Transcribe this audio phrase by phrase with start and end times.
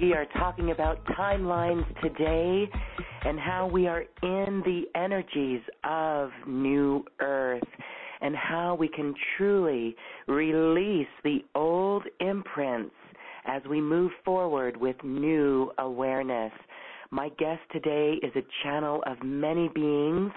[0.00, 2.70] we are talking about timelines today
[3.24, 7.62] and how we are in the energies of New Earth
[8.20, 9.94] and how we can truly
[10.26, 12.94] release the old imprints
[13.46, 16.52] as we move forward with new awareness.
[17.10, 20.30] My guest today is a channel of many beings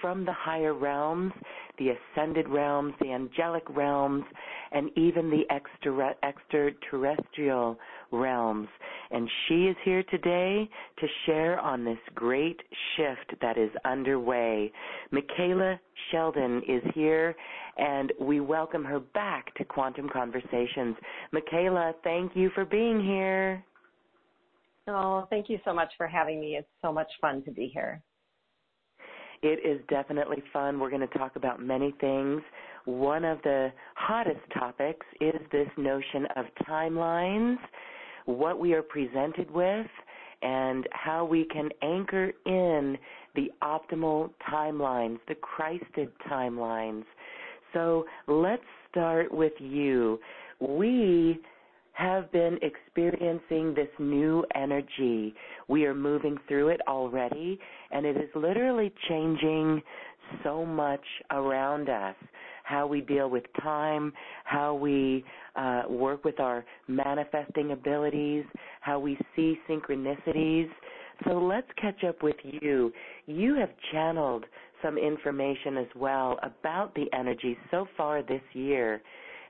[0.00, 1.32] from the higher realms,
[1.78, 4.24] the ascended realms, the angelic realms,
[4.70, 7.78] and even the extra, extraterrestrial
[8.12, 8.68] realms.
[9.10, 10.68] And she is here today
[10.98, 12.60] to share on this great
[12.96, 14.70] shift that is underway.
[15.12, 15.78] Micheila
[16.10, 17.34] Sheldan is here,
[17.76, 20.96] and we welcome her back to Quantum Conversations.
[21.34, 23.64] Micheila, thank you for being here.
[24.88, 26.56] Oh, thank you so much for having me.
[26.56, 28.02] It's so much fun to be here.
[29.42, 30.78] It is definitely fun.
[30.78, 32.40] We're going to talk about many things.
[32.84, 37.56] One of the hottest topics is this notion of timelines,
[38.26, 39.86] what we are presented with,
[40.42, 42.98] and how we can anchor in
[43.34, 47.04] the optimal timelines, the Christed timelines.
[47.72, 50.18] So let's start with you.
[50.60, 51.40] We
[51.94, 55.34] have been experiencing this new energy.
[55.68, 57.58] We are moving through it already,
[57.90, 59.82] and it is literally changing
[60.42, 62.16] so much around us.
[62.64, 64.12] How we deal with time,
[64.44, 65.24] how we
[65.56, 68.44] uh, work with our manifesting abilities,
[68.80, 70.68] how we see synchronicities.
[71.24, 72.92] So let's catch up with you.
[73.26, 74.44] You have channeled
[74.82, 79.00] some information as well about the energy so far this year.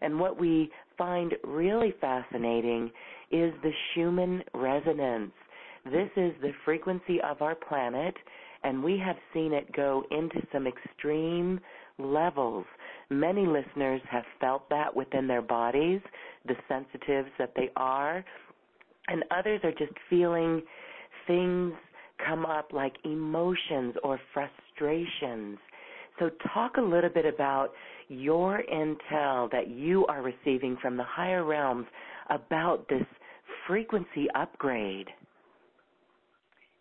[0.02, 2.90] And what we find really fascinating
[3.30, 5.32] is the Schumann resonance.
[5.84, 8.14] This is the frequency of our planet,
[8.62, 11.58] and we have seen it go into some extreme
[11.98, 12.64] levels.
[13.12, 16.00] Many listeners have felt that within their bodies,
[16.46, 18.24] the sensitives that they are,
[19.08, 20.62] and others are just feeling
[21.26, 21.74] things
[22.26, 25.58] come up like emotions or frustrations.
[26.18, 27.72] So, talk a little bit about
[28.08, 31.86] your intel that you are receiving from the higher realms
[32.30, 33.04] about this
[33.66, 35.08] frequency upgrade.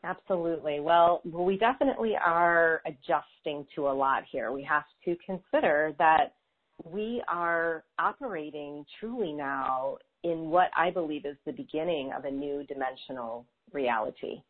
[0.03, 0.79] Absolutely.
[0.79, 4.51] Well, we definitely are adjusting to a lot here.
[4.51, 6.33] We have to consider that
[6.83, 12.63] we are operating truly now in what I believe is the beginning of a new
[12.63, 14.41] dimensional reality.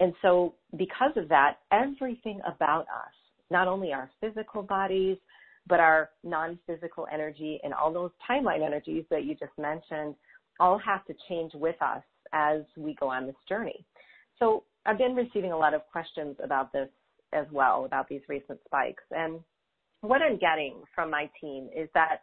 [0.00, 3.12] And so, because of that, everything about us,
[3.50, 5.18] not only our physical bodies,
[5.66, 10.14] but our non-physical energy and all those timeline energies that you just mentioned
[10.60, 12.02] all have to change with us
[12.32, 13.84] as we go on this journey.
[14.38, 16.88] So I've been receiving a lot of questions about this
[17.32, 19.02] as well, about these recent spikes.
[19.10, 19.40] And
[20.00, 22.22] what I'm getting from my team is that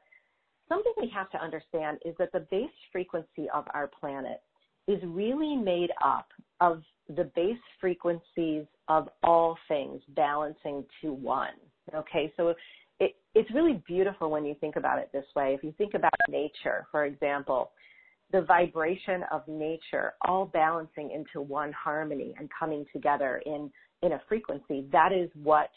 [0.70, 4.42] something we have to understand is that the base frequency of our planet
[4.88, 6.28] is really made up
[6.60, 6.82] of
[7.16, 11.54] the base frequencies of all things balancing to one.
[11.94, 12.54] Okay, so
[13.00, 15.54] it, it's really beautiful when you think about it this way.
[15.54, 17.72] If you think about nature, for example,
[18.32, 24.22] the vibration of nature all balancing into one harmony and coming together in, in a
[24.28, 25.70] frequency, that is what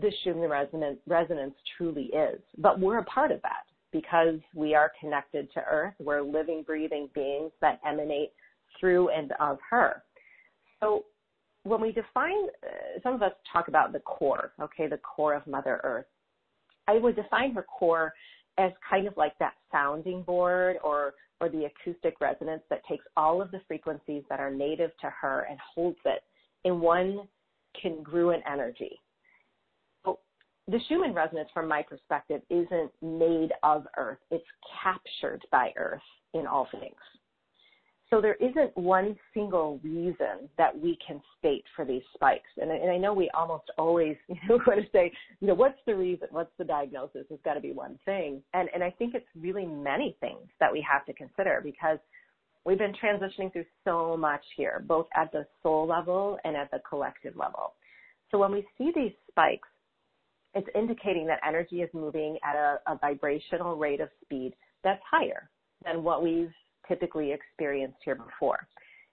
[0.00, 2.40] the Schumann resonance, resonance truly is.
[2.58, 5.94] But we're a part of that because we are connected to Earth.
[6.00, 8.32] We're living, breathing beings that emanate
[8.78, 10.02] through and of her.
[10.80, 11.04] So
[11.62, 15.46] when we define, uh, some of us talk about the core, okay, the core of
[15.46, 16.06] Mother Earth.
[16.86, 18.12] I would define her core
[18.58, 23.42] as kind of like that sounding board or or the acoustic resonance that takes all
[23.42, 26.22] of the frequencies that are native to her and holds it
[26.64, 27.28] in one
[27.82, 29.00] congruent energy.
[30.66, 34.16] The Schumann resonance, from my perspective, isn't made of Earth.
[34.30, 34.46] It's
[34.82, 36.00] captured by Earth
[36.32, 36.96] in all things.
[38.10, 42.48] So there isn't one single reason that we can state for these spikes.
[42.60, 45.10] And, and I know we almost always you know, want to say,
[45.40, 46.28] you know, what's the reason?
[46.30, 47.24] What's the diagnosis?
[47.30, 48.42] It's got to be one thing.
[48.52, 51.98] And, and I think it's really many things that we have to consider because
[52.64, 56.80] we've been transitioning through so much here, both at the soul level and at the
[56.88, 57.72] collective level.
[58.30, 59.68] So when we see these spikes,
[60.54, 64.54] it's indicating that energy is moving at a, a vibrational rate of speed
[64.84, 65.48] that's higher
[65.84, 66.52] than what we've
[66.88, 68.66] typically experienced here before.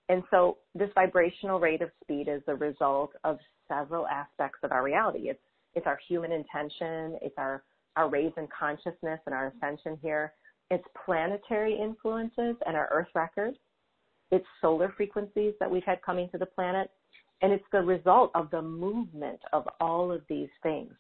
[0.10, 3.38] And so this vibrational rate of speed is the result of
[3.68, 5.30] several aspects of our reality.
[5.30, 5.40] It's,
[5.74, 7.64] it's our human intention, it's our,
[7.96, 10.34] our raise in consciousness and our ascension here,
[10.70, 13.58] it's planetary influences and our earth record,
[14.32, 16.90] it's solar frequencies that we've had coming to the planet,
[17.42, 20.94] and it's the result of the movement of all of these things.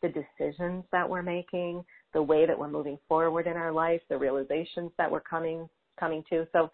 [0.00, 1.84] The decisions that we're making,
[2.14, 6.22] the way that we're moving forward in our life, the realizations that we're coming coming
[6.30, 6.46] to.
[6.52, 6.70] So,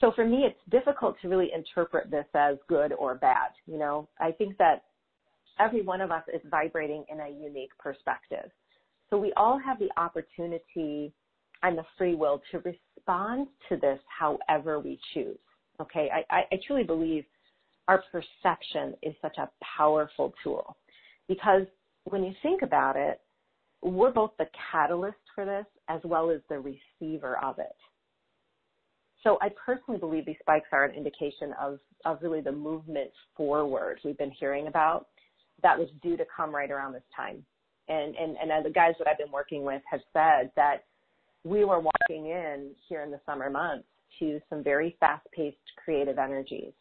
[0.00, 3.50] so for me, it's difficult to really interpret this as good or bad.
[3.66, 4.84] You know, I think that
[5.58, 8.50] every one of us is vibrating in a unique perspective.
[9.10, 11.12] So we all have the opportunity
[11.62, 15.38] and the free will to respond to this however we choose.
[15.80, 17.24] Okay, I, I, I truly believe
[17.88, 20.76] our perception is such a powerful tool
[21.28, 21.66] because
[22.04, 23.20] when you think about it,
[23.82, 27.76] we're both the catalyst for this as well as the receiver of it.
[29.22, 33.98] So I personally believe these spikes are an indication of, of really the movement forward
[34.04, 35.08] we've been hearing about
[35.62, 37.44] that was due to come right around this time.
[37.88, 40.84] And, and, and the guys that I've been working with have said that
[41.44, 43.86] we were walking in here in the summer months
[44.18, 46.72] to some very fast-paced creative energies.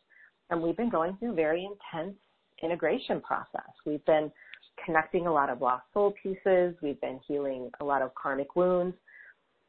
[0.50, 2.16] And we've been going through very intense
[2.64, 3.70] integration process.
[3.86, 4.32] We've been
[4.86, 6.76] connecting a lot of lost soul pieces.
[6.82, 8.96] We've been healing a lot of karmic wounds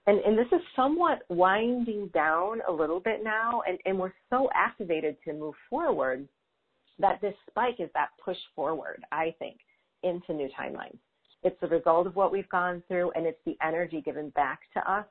[0.07, 4.49] and, and this is somewhat winding down a little bit now, and, and we're so
[4.55, 6.27] activated to move forward
[6.99, 9.59] that this spike is that push forward, I think,
[10.03, 10.99] into new timelines.
[11.43, 14.91] It's the result of what we've gone through, and it's the energy given back to
[14.91, 15.07] us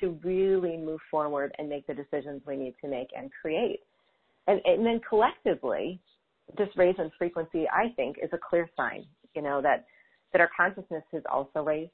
[0.00, 3.80] to really move forward and make the decisions we need to make and create.
[4.46, 6.00] And, and then collectively,
[6.56, 9.04] this raise in frequency, I think, is a clear sign,
[9.34, 9.86] you know, that,
[10.32, 11.92] that our consciousness has also raised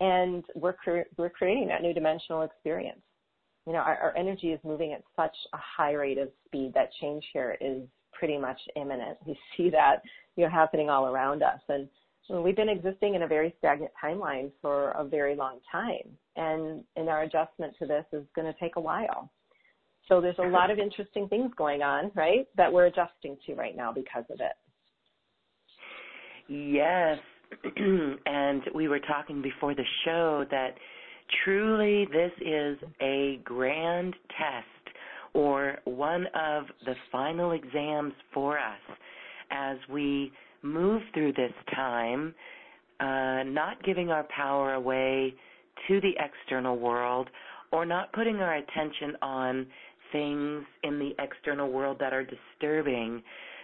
[0.00, 3.00] and we're cre- we're creating that new dimensional experience.
[3.66, 6.90] You know, our, our energy is moving at such a high rate of speed that
[7.00, 7.82] change here is
[8.12, 9.18] pretty much imminent.
[9.26, 10.02] We see that
[10.36, 11.88] you know happening all around us, and
[12.42, 17.08] we've been existing in a very stagnant timeline for a very long time, and and
[17.08, 19.30] our adjustment to this is going to take a while.
[20.08, 23.76] So there's a lot of interesting things going on, right, that we're adjusting to right
[23.76, 24.56] now because of it.
[26.48, 27.18] Yes,
[28.26, 30.74] and we were talking before the show that
[31.44, 34.96] truly this is a grand test
[35.32, 38.96] or one of the final exams for us
[39.50, 42.34] as we move through this time,
[43.00, 45.34] uh, not giving our power away
[45.88, 47.28] to the external world
[47.72, 49.66] or not putting our attention on
[50.12, 53.22] things in the external world that are disturbing,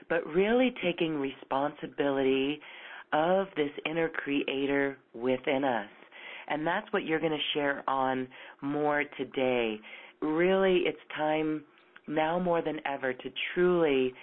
[0.09, 2.61] but really taking responsibility
[3.12, 5.88] of this inner creator within us.
[6.48, 8.28] And that's what you're going to share on
[8.62, 9.80] more today.
[10.22, 11.62] Really, it's time
[12.06, 14.14] now more than ever to truly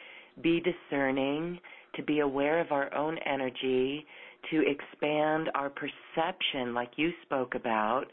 [0.41, 1.59] be discerning,
[1.95, 4.05] to be aware of our own energy,
[4.51, 8.05] to expand our perception, like you spoke about,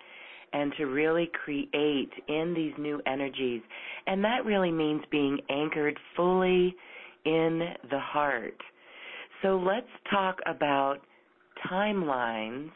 [0.52, 3.62] and to really create in these new energies.
[4.06, 6.74] And that really means being anchored fully
[7.24, 8.60] in the heart.
[9.42, 10.98] So let's talk about
[11.70, 12.70] timelines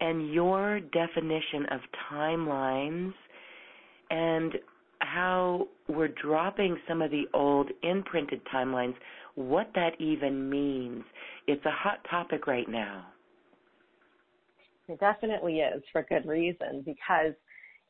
[0.00, 1.80] and your definition of
[2.10, 3.12] timelines
[4.10, 4.54] and
[5.00, 8.94] how we're dropping some of the old imprinted timelines,
[9.34, 11.02] what that even means.
[11.46, 13.06] It's a hot topic right now.
[14.88, 17.32] It definitely is for good reason because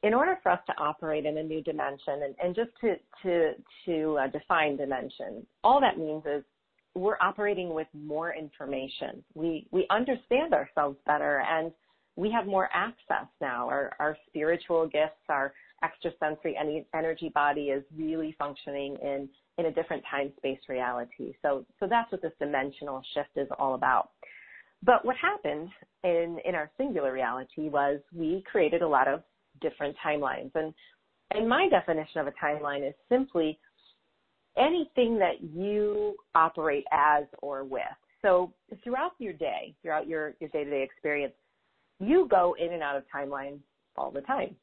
[0.03, 3.53] in order for us to operate in a new dimension and, and just to to
[3.87, 6.45] to uh, define dimension, all that means is
[6.95, 9.23] we're operating with more information.
[9.35, 11.73] We we understand ourselves better and
[12.17, 13.69] we have more access now.
[13.69, 15.53] Our our spiritual gifts, our
[15.85, 16.57] extrasensory
[16.95, 19.29] energy body is really functioning in
[19.59, 21.35] in a different time space reality.
[21.43, 24.11] So so that's what this dimensional shift is all about.
[24.83, 25.69] But what happened
[26.03, 29.23] in in our singular reality was we created a lot of
[29.61, 30.75] different timelines and
[31.33, 33.59] and my definition of a timeline is simply
[34.59, 37.83] anything that you operate as or with.
[38.23, 38.53] So
[38.83, 41.33] throughout your day, throughout your, your day-to-day experience,
[41.99, 43.61] you go in and out of timelines
[43.97, 44.57] all the time.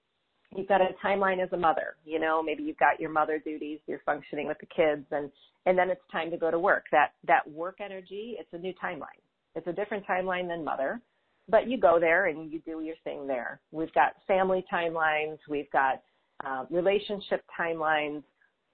[0.56, 3.79] You've got a timeline as a mother, you know, maybe you've got your mother duties,
[3.86, 5.29] you're functioning with the kids and,
[5.65, 6.86] and then it's time to go to work.
[6.91, 9.22] That, that work energy, it's a new timeline.
[9.56, 11.01] It's a different timeline than mother,
[11.50, 13.60] but you go there and you do your thing there.
[13.72, 16.01] We've got family timelines, we've got
[16.46, 18.24] uh, relationship timelines,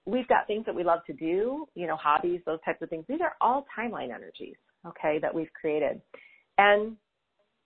[0.06, 3.04] we've got things that we love to do, you know, hobbies, those types of things.
[3.08, 4.56] These are all timeline energies,
[4.86, 6.00] okay, that we've created.
[6.58, 6.96] And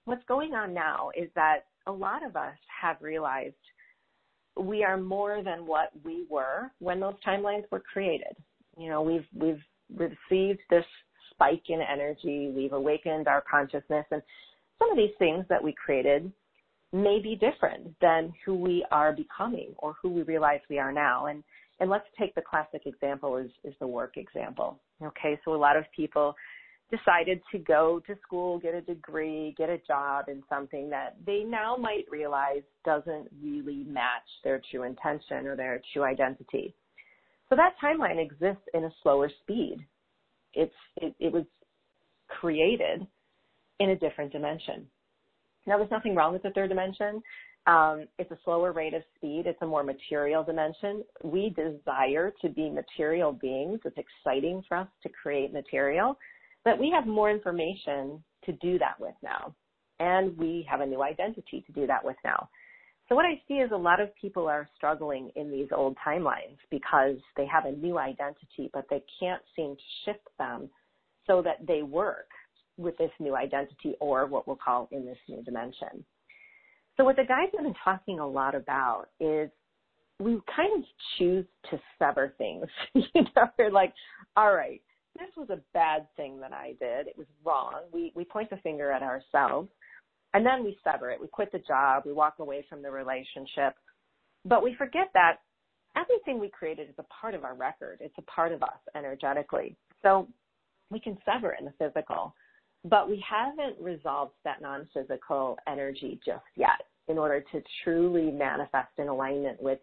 [0.05, 3.55] what's going on now is that a lot of us have realized
[4.57, 8.37] we are more than what we were when those timelines were created.
[8.77, 9.63] You know, we've we've
[9.95, 10.85] received this
[11.31, 14.23] spike in energy, we've awakened our consciousness and
[14.79, 16.31] some of these things that we created
[16.93, 21.27] may be different than who we are becoming or who we realize we are now.
[21.27, 21.43] And
[21.81, 24.79] and let's take the classic example is, is the work example.
[25.03, 26.35] Okay, so a lot of people
[26.91, 31.45] decided to go to school, get a degree, get a job in something that they
[31.47, 36.75] now might realize doesn't really match their true intention or their true identity.
[37.49, 39.79] So that timeline exists in a slower speed.
[40.55, 41.45] It's it, it was
[42.29, 43.07] created
[43.81, 44.87] in a different dimension.
[45.67, 47.23] Now, there's nothing wrong with the third dimension.
[47.69, 49.43] Um, it's a slower rate of speed.
[49.45, 51.05] It's a more material dimension.
[51.23, 53.81] We desire to be material beings.
[53.85, 56.19] It's exciting for us to create material,
[56.65, 59.55] but we have more information to do that with now.
[60.01, 62.49] And we have a new identity to do that with now.
[63.07, 66.57] So what I see is a lot of people are struggling in these old timelines
[66.71, 70.71] because they have a new identity, but they can't seem to shift them
[71.27, 72.29] so that they work
[72.79, 76.05] with this new identity or what we'll call in this new dimension.
[76.99, 79.51] So what the guides have been talking a lot about is
[80.19, 80.85] we kind of
[81.17, 82.67] choose to sever things.
[82.95, 83.95] you know, we're like,
[84.37, 84.83] all right,
[85.17, 87.07] this was a bad thing that I did.
[87.07, 87.83] It was wrong.
[87.93, 89.69] We we point the finger at ourselves,
[90.35, 91.21] and then we sever it.
[91.21, 92.03] We quit the job.
[92.05, 93.75] We walk away from the relationship,
[94.45, 95.37] but we forget that
[95.97, 97.99] everything we created is a part of our record.
[98.01, 99.77] It's a part of us energetically.
[100.03, 100.29] So
[100.91, 102.35] we can sever in the physical
[102.89, 109.09] but we haven't resolved that non-physical energy just yet in order to truly manifest in
[109.09, 109.79] alignment with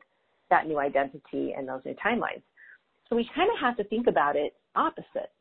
[0.50, 2.43] that new identity and those new timelines.
[3.09, 5.31] So we kind of have to think about it opposite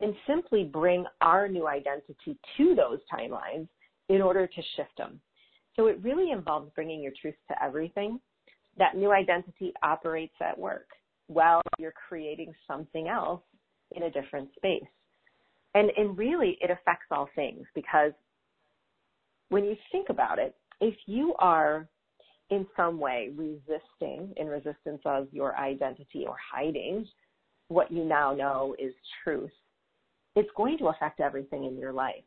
[0.00, 3.68] and simply bring our new identity to those timelines
[4.08, 5.20] in order to shift them.
[5.74, 8.20] So it really involves bringing your truth to everything.
[8.78, 10.88] That new identity operates at work
[11.28, 13.42] while you're creating something else
[13.94, 14.84] in a different space.
[15.76, 18.12] And, and really, it affects all things because
[19.50, 21.86] when you think about it, if you are
[22.48, 27.06] in some way resisting, in resistance of your identity or hiding
[27.68, 29.50] what you now know is truth,
[30.34, 32.24] it's going to affect everything in your life.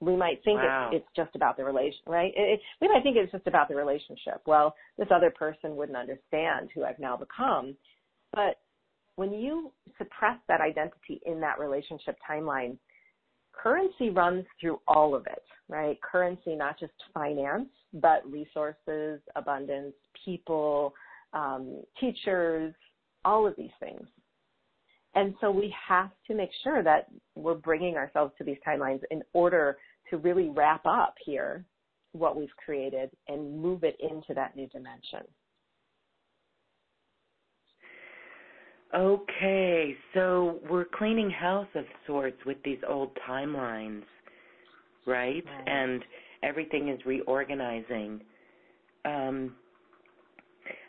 [0.00, 0.90] We might think wow.
[0.92, 2.32] it's, it's just about the relation, right?
[2.34, 4.42] It, it, we might think it's just about the relationship.
[4.46, 7.76] Well, this other person wouldn't understand who I've now become.
[8.32, 8.58] But
[9.20, 12.78] when you suppress that identity in that relationship timeline,
[13.52, 16.00] currency runs through all of it, right?
[16.00, 19.92] Currency, not just finance, but resources, abundance,
[20.24, 20.94] people,
[21.34, 22.72] um, teachers,
[23.26, 24.06] all of these things.
[25.14, 29.22] And so we have to make sure that we're bringing ourselves to these timelines in
[29.34, 29.76] order
[30.08, 31.62] to really wrap up here
[32.12, 35.26] what we've created and move it into that new dimension.
[38.92, 44.02] Okay, so we're cleaning house of sorts with these old timelines,
[45.06, 45.44] right?
[45.46, 45.68] right.
[45.68, 46.02] And
[46.42, 48.20] everything is reorganizing.
[49.04, 49.54] Um,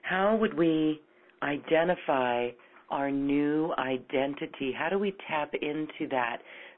[0.02, 1.00] how would we
[1.44, 2.50] identify
[2.90, 4.74] our new identity?
[4.76, 6.38] How do we tap into that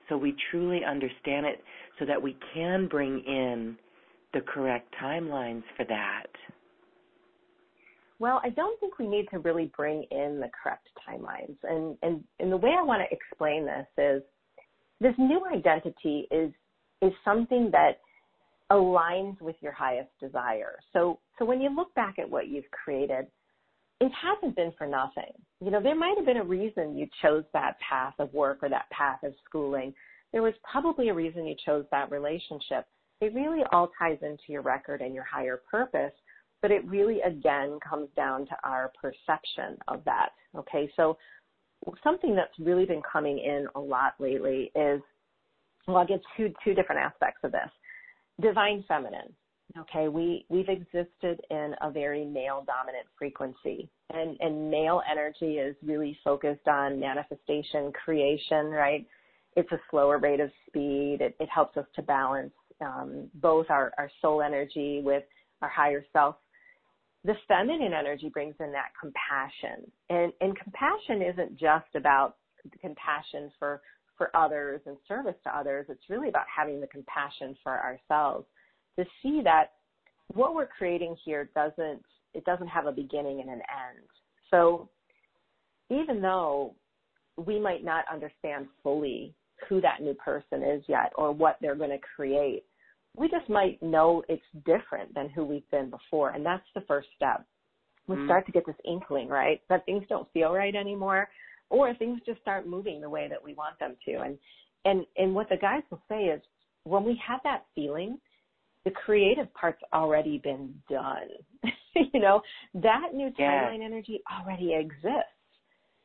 [0.09, 1.63] so we truly understand it
[1.99, 3.77] so that we can bring in
[4.33, 6.27] the correct timelines for that?
[8.23, 11.57] Well, I don't think we need to really bring in the correct timelines.
[11.63, 14.23] And, and, and the way I want to explain this is
[15.01, 16.49] this new identity is,
[17.01, 17.99] is something that
[18.71, 20.79] aligns with your highest desire.
[20.93, 23.27] So, so when you look back at what you've created,
[23.99, 25.33] it hasn't been for nothing.
[25.59, 28.69] You know, there might have been a reason you chose that path of work or
[28.69, 29.93] that path of schooling.
[30.31, 32.85] There was probably a reason you chose that relationship.
[33.19, 36.13] It really all ties into your record and your higher purpose,
[36.63, 40.29] but it really again comes down to our perception of that.
[40.57, 41.17] Okay, so
[42.01, 45.01] something that's really been coming in a lot lately is,
[45.85, 47.69] well, I'll give two two different aspects of this.
[48.41, 49.35] Divine feminine.
[49.77, 55.75] Okay, we we've existed in a very male dominant frequency, and and male energy is
[55.83, 58.67] really focused on manifestation, creation.
[58.67, 59.05] Right,
[59.57, 61.17] it's a slower rate of speed.
[61.19, 65.23] It, it helps us to balance um, both our our soul energy with
[65.61, 66.35] our higher self.
[67.25, 72.35] The feminine energy brings in that compassion, and and compassion isn't just about
[72.81, 73.81] compassion for
[74.17, 75.85] for others and service to others.
[75.89, 78.45] It's really about having the compassion for ourselves
[78.97, 79.71] to see that
[80.33, 82.03] what we're creating here doesn't
[82.33, 84.07] it doesn't have a beginning and an end.
[84.49, 84.89] So
[85.89, 86.75] even though
[87.37, 89.33] we might not understand fully
[89.67, 92.63] who that new person is yet or what they're going to create,
[93.15, 96.31] we just might know it's different than who we've been before.
[96.31, 97.45] And that's the first step.
[98.07, 98.25] We mm-hmm.
[98.25, 99.61] start to get this inkling, right?
[99.69, 101.29] That things don't feel right anymore
[101.69, 104.21] or things just start moving the way that we want them to.
[104.21, 104.37] And
[104.85, 106.41] and and what the guys will say is
[106.83, 108.19] when we have that feeling,
[108.85, 111.29] the creative part's already been done.
[111.95, 112.41] you know,
[112.75, 113.85] that new timeline yeah.
[113.85, 115.29] energy already exists.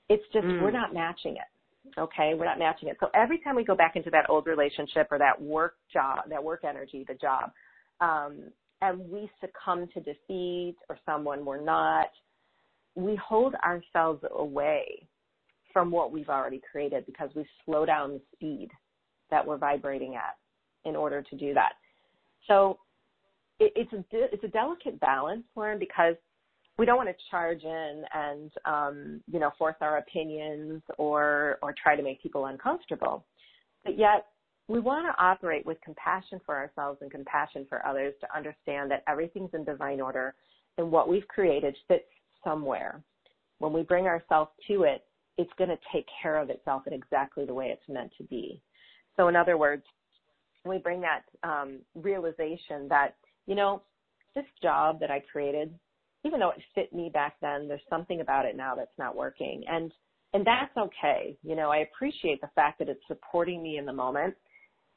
[0.09, 0.63] It's just mm.
[0.63, 1.49] we're not matching it.
[1.97, 2.97] Okay, we're not matching it.
[3.01, 6.43] So every time we go back into that old relationship or that work job, that
[6.43, 7.51] work energy, the job,
[8.01, 12.09] um, and we succumb to defeat or someone we're not,
[12.95, 15.09] we hold ourselves away
[15.73, 18.69] from what we've already created because we slow down the speed
[19.31, 20.37] that we're vibrating at
[20.89, 21.73] in order to do that.
[22.47, 22.79] So
[23.61, 26.15] it, it's a it's a delicate balance, Lauren, because
[26.79, 31.75] we don't want to charge in and um, you know force our opinions or or
[31.83, 33.25] try to make people uncomfortable,
[33.85, 34.27] but yet
[34.69, 39.03] we want to operate with compassion for ourselves and compassion for others to understand that
[39.09, 40.35] everything's in divine order
[40.77, 42.05] and what we've created fits
[42.45, 43.03] somewhere.
[43.59, 45.05] When we bring ourselves to it,
[45.39, 48.61] it's going to take care of itself in exactly the way it's meant to be.
[49.17, 49.83] So, in other words,
[50.65, 53.15] we bring that um, realization that,
[53.47, 53.83] you know,
[54.35, 55.75] this job that I created,
[56.25, 59.65] even though it fit me back then, there's something about it now that's not working.
[59.69, 59.93] And
[60.35, 61.37] and that's okay.
[61.43, 64.35] You know, I appreciate the fact that it's supporting me in the moment,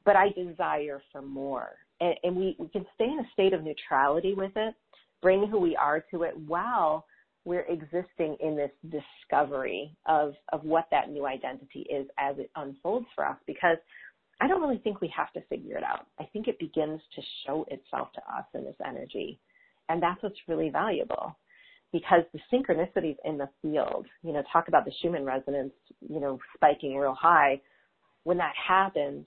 [0.04, 1.70] but I desire for more.
[2.00, 4.74] And, and we, we can stay in a state of neutrality with it,
[5.22, 7.06] bring who we are to it while
[7.44, 13.06] we're existing in this discovery of, of what that new identity is as it unfolds
[13.14, 13.78] for us because
[14.40, 16.06] I don't really think we have to figure it out.
[16.20, 19.38] I think it begins to show itself to us in this energy.
[19.88, 21.36] And that's what's really valuable
[21.92, 26.38] because the synchronicities in the field, you know, talk about the Schumann resonance, you know,
[26.54, 27.60] spiking real high.
[28.24, 29.26] When that happens,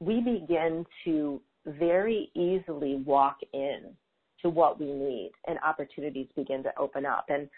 [0.00, 3.80] we begin to very easily walk in
[4.42, 7.24] to what we need and opportunities begin to open up.
[7.28, 7.48] And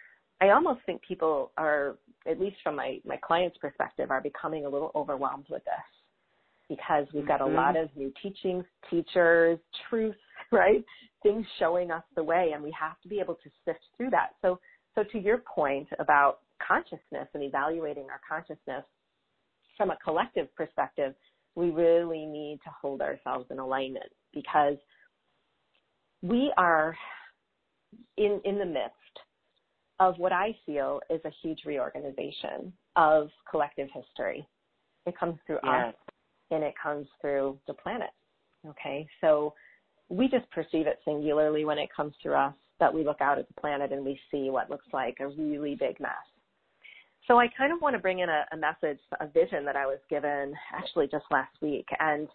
[0.40, 1.96] I almost think people are,
[2.26, 7.06] at least from my, my client's perspective, are becoming a little overwhelmed with this because
[7.12, 7.54] we've got mm-hmm.
[7.54, 10.18] a lot of new teachings, teachers, truths,
[10.52, 10.84] right?
[11.22, 14.30] Things showing us the way and we have to be able to sift through that.
[14.42, 14.60] So,
[14.94, 18.84] so to your point about consciousness and evaluating our consciousness
[19.76, 21.14] from a collective perspective,
[21.54, 24.76] we really need to hold ourselves in alignment because
[26.22, 26.96] we are
[28.16, 28.94] in, in the midst
[30.00, 34.46] of what I feel is a huge reorganization of collective history.
[35.06, 35.88] It comes through yes.
[35.88, 35.94] us
[36.50, 38.10] and it comes through the planet.
[38.68, 39.54] Okay, so
[40.08, 43.48] we just perceive it singularly when it comes to us, that we look out at
[43.48, 46.12] the planet and we see what looks like a really big mess.
[47.26, 49.86] So I kind of want to bring in a, a message, a vision that I
[49.86, 51.86] was given actually just last week.
[52.00, 52.28] And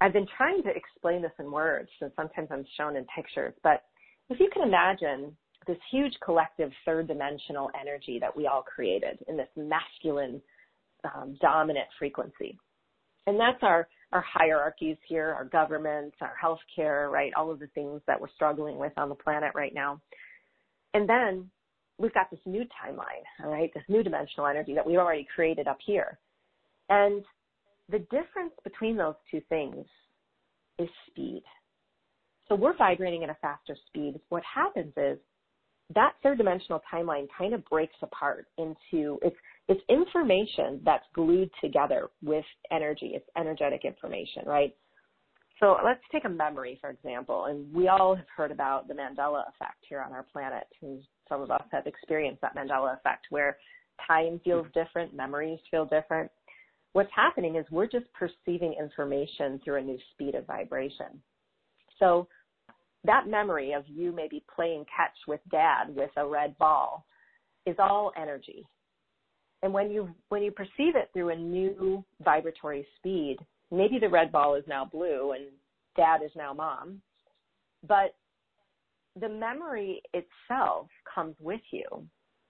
[0.00, 3.54] I've been trying to explain this in words, and sometimes I'm shown in pictures.
[3.62, 3.84] But
[4.28, 5.34] if you can imagine
[5.66, 10.42] this huge collective third dimensional energy that we all created in this masculine
[11.04, 12.58] um, dominant frequency.
[13.26, 17.32] And that's our, our hierarchies here, our governments, our healthcare, right?
[17.34, 20.00] All of the things that we're struggling with on the planet right now.
[20.94, 21.50] And then
[21.98, 23.70] we've got this new timeline, all right?
[23.74, 26.18] This new dimensional energy that we've already created up here.
[26.88, 27.24] And
[27.88, 29.86] the difference between those two things
[30.78, 31.42] is speed.
[32.48, 34.20] So we're vibrating at a faster speed.
[34.28, 35.18] What happens is
[35.94, 39.36] that third dimensional timeline kind of breaks apart into it's
[39.68, 43.12] it's information that's glued together with energy.
[43.14, 44.74] It's energetic information, right?
[45.60, 49.42] So let's take a memory, for example, and we all have heard about the Mandela
[49.48, 50.64] effect here on our planet.
[50.82, 53.58] And some of us have experienced that Mandela effect where
[54.06, 54.80] time feels mm-hmm.
[54.80, 56.30] different, memories feel different.
[56.94, 61.22] What's happening is we're just perceiving information through a new speed of vibration.
[61.98, 62.26] So
[63.04, 67.04] that memory of you maybe playing catch with dad with a red ball
[67.66, 68.66] is all energy.
[69.62, 73.38] And when you when you perceive it through a new vibratory speed,
[73.70, 75.44] maybe the red ball is now blue and
[75.96, 77.00] dad is now mom,
[77.86, 78.14] but
[79.20, 81.84] the memory itself comes with you,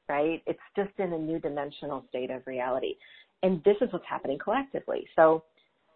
[0.09, 0.43] right?
[0.47, 2.95] It's just in a new dimensional state of reality.
[3.43, 5.07] And this is what's happening collectively.
[5.17, 5.43] So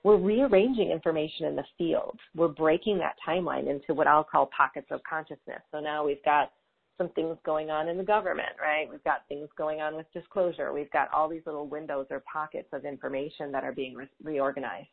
[0.07, 2.17] we're rearranging information in the field.
[2.37, 5.61] We're breaking that timeline into what I'll call pockets of consciousness.
[5.73, 6.53] So now we've got
[6.97, 8.89] some things going on in the government, right?
[8.89, 10.73] We've got things going on with disclosure.
[10.73, 14.87] We've got all these little windows or pockets of information that are being re- reorganized.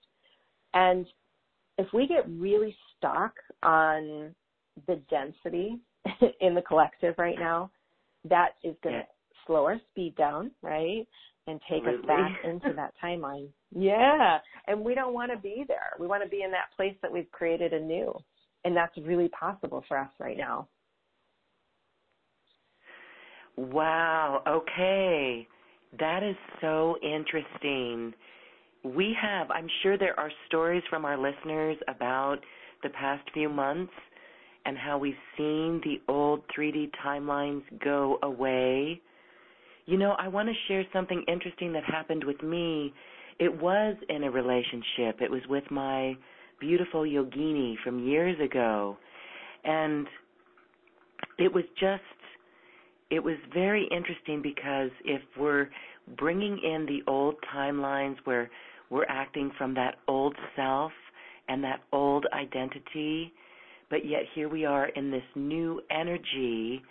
[0.74, 1.06] And
[1.78, 4.34] if we get really stuck on
[4.88, 5.78] the density
[6.42, 7.70] in the collective right now,
[8.28, 9.46] that is going to yeah.
[9.46, 11.08] slow our speed down, right?
[11.46, 13.50] And take us back into that timeline.
[13.76, 14.38] Yeah.
[14.68, 15.92] And we don't want to be there.
[16.00, 18.14] We want to be in that place that we've created anew.
[18.66, 20.68] And that's really possible for us right now.
[23.58, 24.42] Wow.
[24.48, 25.48] Okay.
[26.00, 28.14] That is so interesting.
[28.84, 32.38] We have, I'm sure there are stories from our listeners about
[32.84, 33.94] the past few months
[34.66, 39.02] and how we've seen the old 3D timelines go away.
[39.86, 42.94] You know, I want to share something interesting that happened with me.
[43.40, 45.22] It was in a relationship.
[45.22, 46.16] It was with my
[46.60, 48.98] beautiful yogini from years ago.
[49.64, 50.08] And
[51.38, 52.02] it was just
[53.10, 55.70] it was very interesting because if we're
[56.18, 58.50] bringing in the old timelines where
[58.90, 60.92] we're acting from that old self
[61.48, 63.32] and that old identity,
[63.90, 66.82] but yet here we are in this new energy.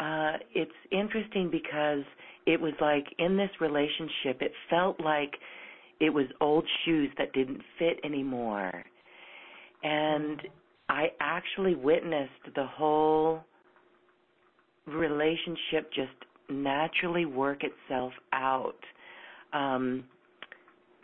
[0.00, 2.04] Uh, it's interesting because
[2.46, 5.32] it was like in this relationship, it felt like
[6.00, 8.82] it was old shoes that didn't fit anymore.
[9.82, 10.40] And
[10.88, 13.44] I actually witnessed the whole
[14.86, 16.10] relationship just
[16.48, 18.78] naturally work itself out.
[19.52, 20.04] Um,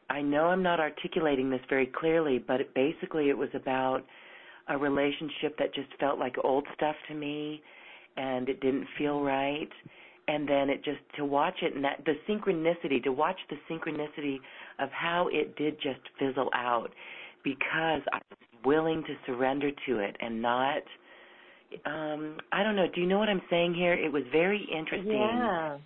[0.08, 4.02] I know I'm not articulating this very clearly, but it, basically it was about
[4.68, 7.60] a relationship that just felt like old stuff to me
[8.16, 9.68] and it didn't feel right
[10.28, 14.36] and then it just to watch it and that the synchronicity to watch the synchronicity
[14.78, 16.90] of how it did just fizzle out
[17.44, 20.82] because I was willing to surrender to it and not
[21.84, 23.94] um I don't know, do you know what I'm saying here?
[23.94, 25.12] It was very interesting.
[25.12, 25.78] Yeah.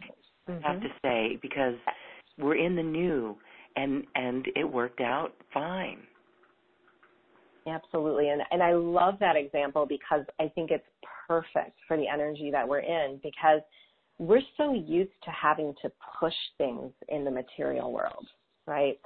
[0.49, 0.65] Mm-hmm.
[0.65, 1.75] I have to say because
[2.39, 3.37] we're in the new
[3.77, 5.99] and and it worked out fine.
[7.67, 8.31] Absolutely.
[8.31, 10.85] And and I love that example because I think it's
[11.31, 13.61] perfect for the energy that we're in because
[14.19, 18.27] we're so used to having to push things in the material world,
[18.67, 18.99] right?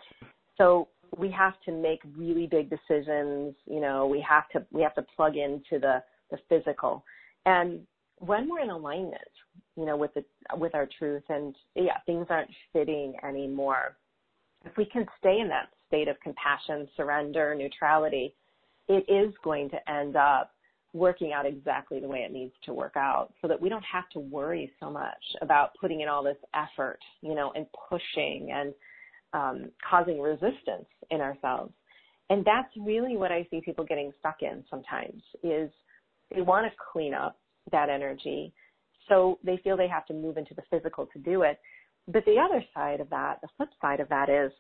[0.57, 4.95] So we have to make really big decisions, you know, we have to we have
[4.95, 7.05] to plug into the the physical.
[7.45, 7.81] And
[8.21, 9.21] when we're in alignment,
[9.77, 10.25] you know, with the
[10.57, 13.99] with our truth and yeah, things aren't fitting anymore.
[14.65, 18.35] If we can stay in that state of compassion, surrender, neutrality,
[18.89, 20.54] it is going to end up
[20.95, 24.09] working out exactly the way it needs to work out so that we don't have
[24.11, 28.73] to worry so much about putting in all this effort, you know, and pushing and
[29.35, 31.73] um, causing resistance in ourselves.
[32.31, 35.69] And that's really what I see people getting stuck in sometimes is
[36.33, 37.37] they want to clean up
[37.73, 38.53] that energy.
[39.09, 41.59] So they feel they have to move into the physical to do it.
[42.07, 44.53] But the other side of that, the flip side of that is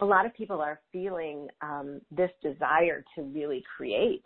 [0.00, 4.24] a lot of people are feeling um, this desire to really create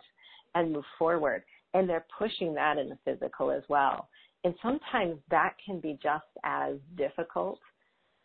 [0.55, 1.43] and move forward.
[1.73, 4.09] And they're pushing that in the physical as well.
[4.43, 7.59] And sometimes that can be just as difficult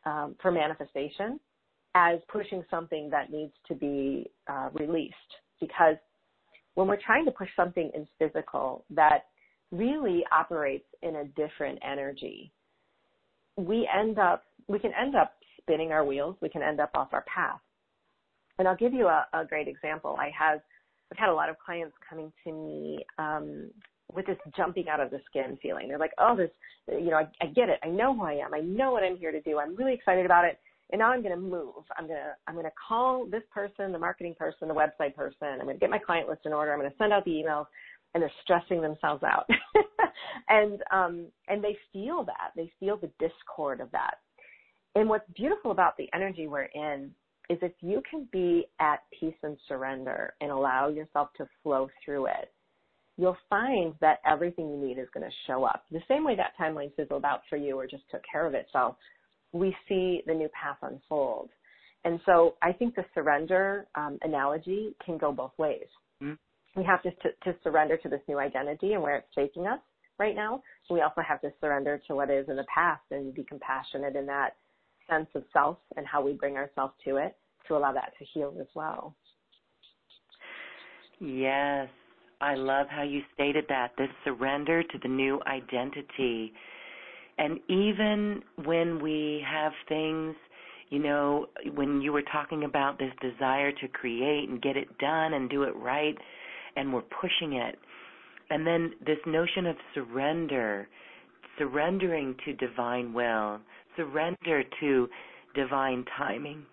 [0.04, 1.38] um, for manifestation
[1.94, 5.14] as pushing something that needs to be uh, released.
[5.60, 5.96] Because
[6.74, 9.26] when we're trying to push something in physical that
[9.72, 12.52] really operates in a different energy,
[13.56, 16.36] we end up, we can end up spinning our wheels.
[16.40, 17.60] We can end up off our path.
[18.58, 20.16] And I'll give you a, a great example.
[20.18, 20.60] I have
[21.12, 23.70] I've had a lot of clients coming to me um,
[24.12, 25.88] with this jumping out of the skin feeling.
[25.88, 26.50] They're like, oh, this,
[26.88, 27.78] you know, I, I get it.
[27.82, 28.54] I know who I am.
[28.54, 29.58] I know what I'm here to do.
[29.58, 30.58] I'm really excited about it.
[30.90, 31.82] And now I'm going to move.
[31.98, 35.48] I'm going to, I'm going to call this person, the marketing person, the website person.
[35.48, 36.72] I'm going to get my client list in order.
[36.72, 37.66] I'm going to send out the emails
[38.14, 39.48] and they're stressing themselves out.
[40.48, 42.52] and, um, and they feel that.
[42.54, 44.14] They feel the discord of that.
[44.94, 47.10] And what's beautiful about the energy we're in
[47.48, 52.26] is if you can be at peace and surrender and allow yourself to flow through
[52.26, 52.52] it,
[53.16, 55.85] you'll find that everything you need is going to show up.
[55.90, 58.96] The same way that timeline fizzled out for you or just took care of itself,
[59.52, 61.50] we see the new path unfold.
[62.04, 65.87] And so I think the surrender um, analogy can go both ways.
[66.22, 66.35] Mm-hmm.
[66.78, 69.80] We have to, to, to surrender to this new identity and where it's taking us
[70.18, 70.62] right now.
[70.90, 74.26] We also have to surrender to what is in the past and be compassionate in
[74.26, 74.56] that
[75.08, 77.36] sense of self and how we bring ourselves to it
[77.68, 79.14] to allow that to heal as well.
[81.18, 81.88] Yes,
[82.40, 86.52] I love how you stated that this surrender to the new identity.
[87.38, 90.34] And even when we have things,
[90.90, 95.34] you know, when you were talking about this desire to create and get it done
[95.34, 96.16] and do it right,
[96.76, 97.78] and we're pushing it,
[98.50, 100.88] and then this notion of surrender,
[101.58, 103.58] surrendering to divine will,
[103.96, 105.09] surrender to
[105.54, 106.64] divine timing,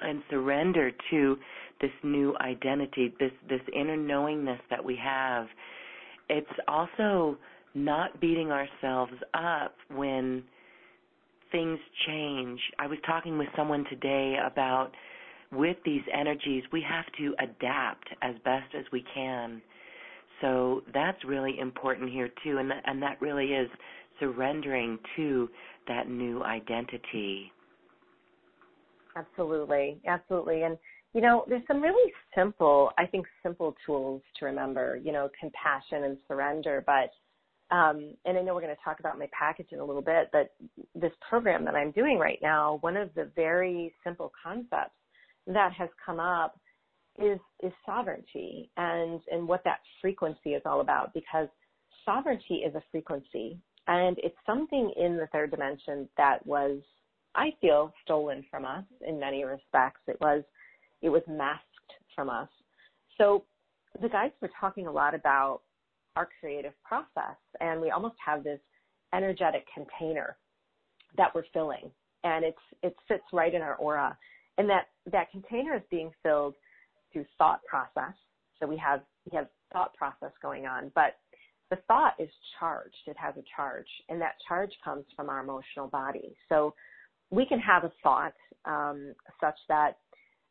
[0.00, 1.36] and surrender to
[1.80, 5.46] this new identity, this this inner knowingness that we have.
[6.28, 7.36] It's also
[7.74, 10.42] not beating ourselves up when
[11.52, 12.60] things change.
[12.78, 14.92] I was talking with someone today about
[15.52, 19.62] with these energies, we have to adapt as best as we can.
[20.40, 23.68] So that's really important here too, and that, and that really is
[24.20, 25.48] surrendering to
[25.88, 27.52] that new identity.
[29.16, 30.76] Absolutely, absolutely, and
[31.12, 34.98] you know, there's some really simple, I think, simple tools to remember.
[35.02, 37.10] You know, compassion and surrender, but
[37.74, 40.28] um, and I know we're going to talk about my package in a little bit,
[40.32, 40.52] but
[40.94, 44.94] this program that I'm doing right now, one of the very simple concepts
[45.46, 46.58] that has come up
[47.18, 51.46] is is sovereignty and and what that frequency is all about because
[52.04, 56.80] sovereignty is a frequency and it's something in the third dimension that was
[57.34, 60.00] I feel stolen from us in many respects.
[60.06, 60.42] It was
[61.02, 61.64] it was masked
[62.14, 62.48] from us.
[63.18, 63.44] So
[64.00, 65.60] the guys were talking a lot about
[66.16, 68.60] our creative process and we almost have this
[69.12, 70.36] energetic container
[71.16, 71.90] that we're filling.
[72.22, 74.16] And it's it sits right in our aura.
[74.58, 76.54] And that that container is being filled
[77.12, 78.14] through thought process.
[78.60, 81.16] So we have we have thought process going on, but
[81.74, 82.94] the thought is charged.
[83.06, 86.36] It has a charge, and that charge comes from our emotional body.
[86.48, 86.74] So
[87.30, 88.34] we can have a thought
[88.64, 89.98] um, such that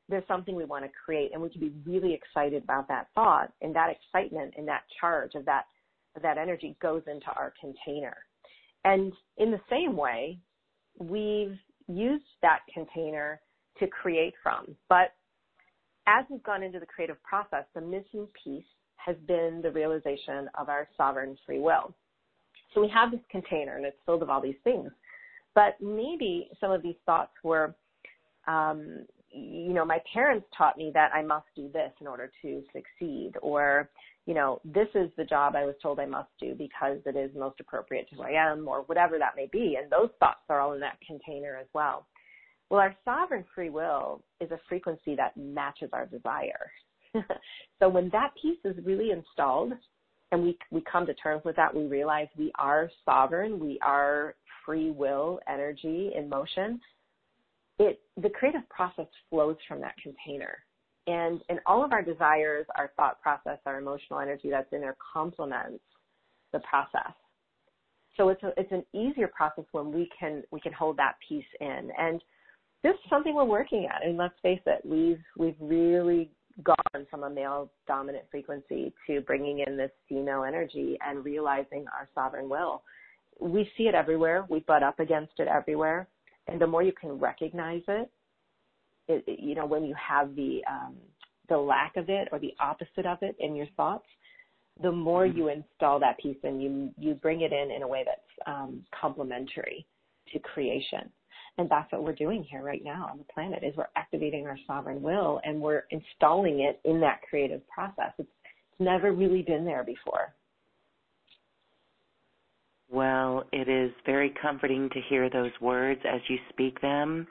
[0.10, 3.54] there's something we want to create, and we can be really excited about that thought,
[3.62, 5.64] and that excitement and that charge of that
[6.16, 8.18] of that energy goes into our container.
[8.84, 10.38] And in the same way,
[11.00, 11.58] we've
[11.88, 13.40] used that container
[13.80, 15.14] to create from, but
[16.06, 18.66] as we've gone into the creative process, the missing piece
[19.06, 21.94] has been the realization of our sovereign free will.
[22.74, 24.90] So we have this container and it's filled with all these things.
[25.56, 27.76] But maybe some of these thoughts were,
[28.48, 32.64] um, you know, my parents taught me that I must do this in order to
[32.72, 33.90] succeed, or,
[34.26, 37.32] you know, this is the job I was told I must do because it is
[37.36, 39.78] most appropriate to who I am, or whatever that may be.
[39.82, 42.06] And those thoughts are all in that container as well.
[42.70, 46.72] Well, our sovereign free will is a frequency that matches our desire.
[47.80, 49.74] so when that piece is really installed
[50.32, 54.36] and we, we come to terms with that, we realize we are sovereign, we are
[54.66, 56.80] free will energy in motion.
[57.80, 60.58] It, the creative process flows from that container.
[61.06, 64.96] And, and all of our desires, our thought process, our emotional energy that's in there
[65.14, 65.84] complements
[66.54, 67.14] the process.
[68.16, 71.46] So it's a, it's an easier process when we can we can hold that piece
[71.60, 71.90] in.
[71.98, 72.24] And
[72.84, 74.06] this is something we're working at.
[74.06, 76.32] And let's face it, we've we've really
[76.64, 82.08] gone from a male dominant frequency to bringing in this female energy and realizing our
[82.14, 82.84] sovereign will.
[83.40, 84.46] We see it everywhere.
[84.50, 86.08] We butt up against it everywhere.
[86.48, 88.12] And the more you can recognize it,
[89.08, 90.96] it, it you know, when you have the um,
[91.50, 94.06] the lack of it or the opposite of it in your thoughts,
[94.82, 95.38] the more mm-hmm.
[95.38, 98.84] you install that piece and you you bring it in in a way that's um,
[99.00, 99.86] complementary
[100.32, 101.10] to creation.
[101.58, 104.58] And that's what we're doing here right now on the planet is we're activating our
[104.66, 108.12] sovereign will and we're installing it in that creative process.
[108.18, 108.30] It's,
[108.80, 110.34] never really been there before.
[112.92, 117.26] Well, it is very comforting to hear those words as you speak them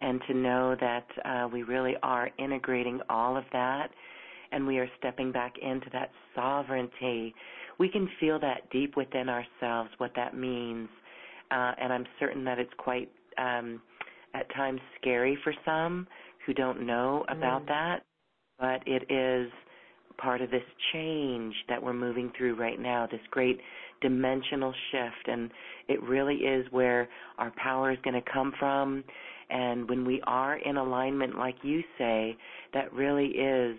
[0.00, 3.88] and to know that uh, we really are integrating all of that
[4.50, 7.34] and we are stepping back into that sovereignty.
[7.78, 10.88] We can feel that deep within ourselves, what that means.
[11.50, 13.80] Uh, and I'm certain that it's quite um,
[14.34, 16.06] at times scary for some
[16.46, 17.68] who don't know about mm.
[17.68, 18.02] that,
[18.58, 19.50] but it is
[20.18, 23.60] part of this change that we're moving through right now, this great
[24.00, 25.28] dimensional shift.
[25.28, 25.50] And
[25.88, 29.02] it really is where our power is going to come from.
[29.50, 32.36] And when we are in alignment, like you say,
[32.72, 33.76] that really is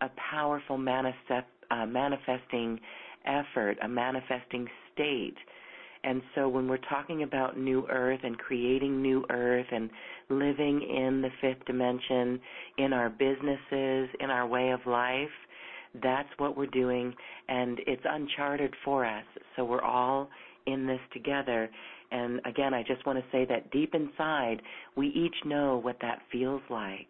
[0.00, 2.80] a powerful manifest, a manifesting
[3.26, 5.36] effort, a manifesting state.
[6.02, 9.90] And so when we're talking about new earth and creating new earth and
[10.30, 12.40] living in the fifth dimension
[12.78, 15.28] in our businesses, in our way of life,
[16.02, 17.12] that's what we're doing
[17.48, 19.24] and it's uncharted for us.
[19.56, 20.28] So we're all
[20.66, 21.68] in this together.
[22.12, 24.62] And again, I just want to say that deep inside,
[24.96, 27.08] we each know what that feels like.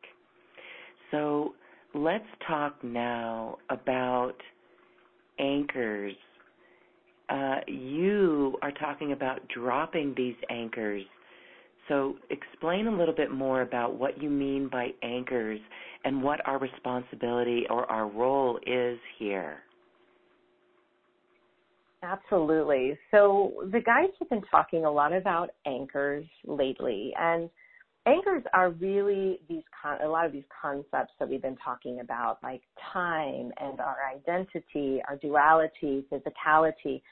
[1.11, 1.55] So
[1.95, 4.35] let's talk now about
[5.39, 6.15] anchors.
[7.31, 11.05] Uh, you are talking about dropping these anchors.
[11.89, 15.61] So explain a little bit more about what you mean by anchors
[16.05, 19.59] and what our responsibility or our role is here.
[22.03, 22.99] Absolutely.
[23.11, 27.51] So the guides have been talking a lot about anchors lately, and
[28.07, 32.39] anchors are really these con- a lot of these concepts that we've been talking about,
[32.43, 37.03] like time and our identity, our duality, physicality.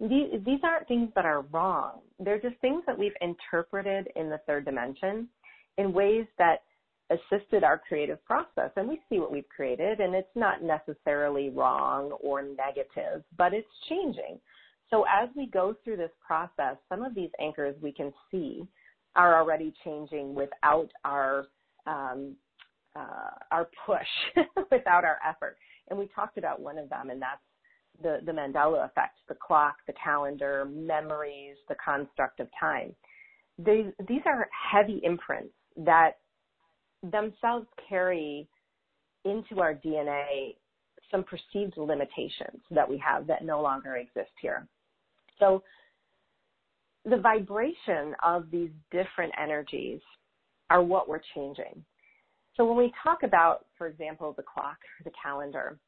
[0.00, 2.00] These, these aren't things that are wrong.
[2.18, 5.28] They're just things that we've interpreted in the third dimension
[5.78, 6.62] in ways that
[7.10, 8.70] assisted our creative process.
[8.76, 13.68] And we see what we've created, and it's not necessarily wrong or negative, but it's
[13.88, 14.40] changing.
[14.90, 18.66] So as we go through this process, some of these anchors we can see
[19.16, 21.46] are already changing without our
[21.86, 22.34] um,
[22.96, 24.06] uh, our push,
[24.70, 25.56] without our effort.
[25.88, 27.40] And we talked about one of them, and that's
[28.02, 32.94] the, the Mandela effect, the clock, the calendar, memories, the construct of time.
[33.58, 36.18] They, these are heavy imprints that
[37.02, 38.48] themselves carry
[39.24, 40.56] into our DNA
[41.10, 44.66] some perceived limitations that we have that no longer exist here.
[45.38, 45.62] So
[47.04, 50.00] the vibration of these different energies
[50.70, 51.84] are what we're changing.
[52.56, 55.78] So when we talk about, for example, the clock the calendar,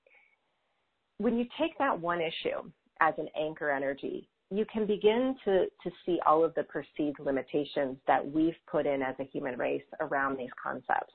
[1.18, 5.90] when you take that one issue as an anchor energy, you can begin to, to
[6.05, 10.38] see all of the perceived limitations that we've put in as a human race around
[10.38, 11.12] these concepts.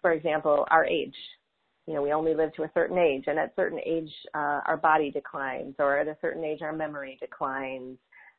[0.00, 1.16] For example, our age.
[1.86, 4.60] You know, we only live to a certain age, and at a certain age, uh,
[4.66, 7.98] our body declines, or at a certain age, our memory declines.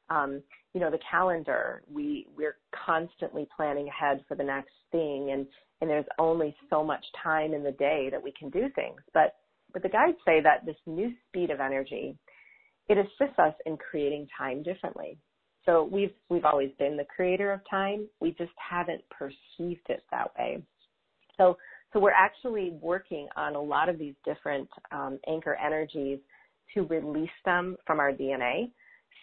[0.09, 0.41] Um,
[0.73, 5.47] you know, the calendar, we, we're constantly planning ahead for the next thing, and,
[5.81, 9.01] and there's only so much time in the day that we can do things.
[9.13, 9.35] But,
[9.73, 12.17] but the guides say that this new speed of energy,
[12.87, 15.17] it assists us in creating time differently.
[15.65, 18.07] So we've we've always been the creator of time.
[18.19, 20.61] We just haven't perceived it that way.
[21.37, 21.57] So
[21.91, 26.19] so we're actually working on a lot of these different um, anchor energies
[26.73, 28.69] to release them from our DNA,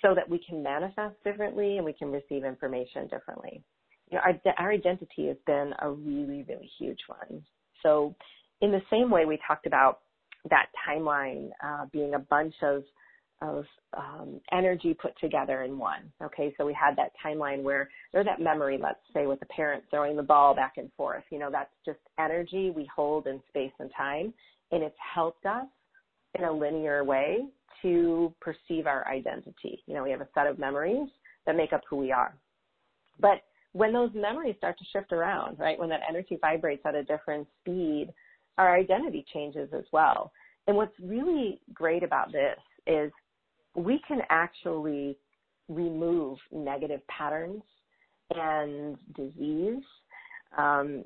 [0.03, 3.63] so that we can manifest differently and we can receive information differently.
[4.11, 7.43] You know, our our identity has been a really really huge one.
[7.83, 8.15] So
[8.61, 10.01] in the same way we talked about
[10.51, 12.83] that timeline uh, being a bunch of
[13.41, 13.65] of
[13.97, 16.13] um, energy put together in one.
[16.23, 19.83] Okay, so we had that timeline where there's that memory, let's say, with the parent
[19.91, 21.25] throwing the ball back and forth.
[21.31, 24.33] You know, that's just energy we hold in space and time,
[24.71, 25.67] and it's helped us
[26.39, 27.41] in a linear way
[27.83, 29.83] to perceive our identity.
[29.87, 31.09] You know, we have a set of memories
[31.47, 32.35] that make up who we are.
[33.21, 33.43] But
[33.73, 37.47] when those memories start to shift around, right, when that energy vibrates at a different
[37.61, 38.13] speed,
[38.59, 40.33] our identity changes as well.
[40.67, 43.11] And what's really great about this is
[43.75, 45.17] we can actually
[45.69, 47.63] remove negative patterns
[48.35, 49.83] and disease,
[50.57, 51.05] um,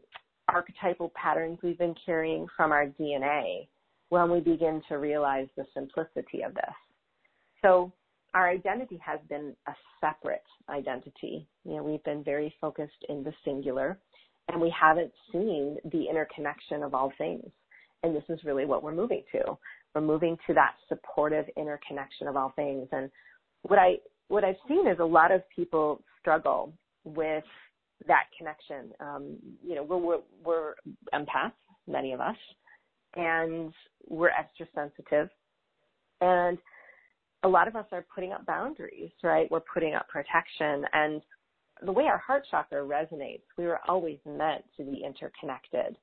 [0.49, 3.67] archetypal patterns we've been carrying from our DNA
[4.09, 6.75] when we begin to realize the simplicity of this.
[7.63, 7.93] So
[8.35, 11.47] our identity has been a separate identity.
[11.65, 13.99] You know, we've been very focused in the singular
[14.49, 17.45] and we haven't seen the interconnection of all things.
[18.03, 19.59] And this is really what we're moving to.
[19.95, 22.87] We're moving to that supportive interconnection of all things.
[22.93, 23.11] And
[23.63, 23.97] what I
[24.29, 26.73] what I've seen is a lot of people struggle
[27.05, 27.45] with
[28.07, 28.93] that connection.
[29.01, 30.75] Um, you know, we're, we're, we're
[31.15, 31.53] empaths,
[31.87, 32.37] many of us,
[33.17, 33.73] and
[34.09, 35.29] we're extra sensitive.
[36.21, 36.59] And
[37.43, 39.51] a lot of us are putting up boundaries, right?
[39.51, 40.85] We're putting up protection.
[40.93, 41.23] And
[41.85, 45.97] the way our heart chakra resonates, we were always meant to be interconnected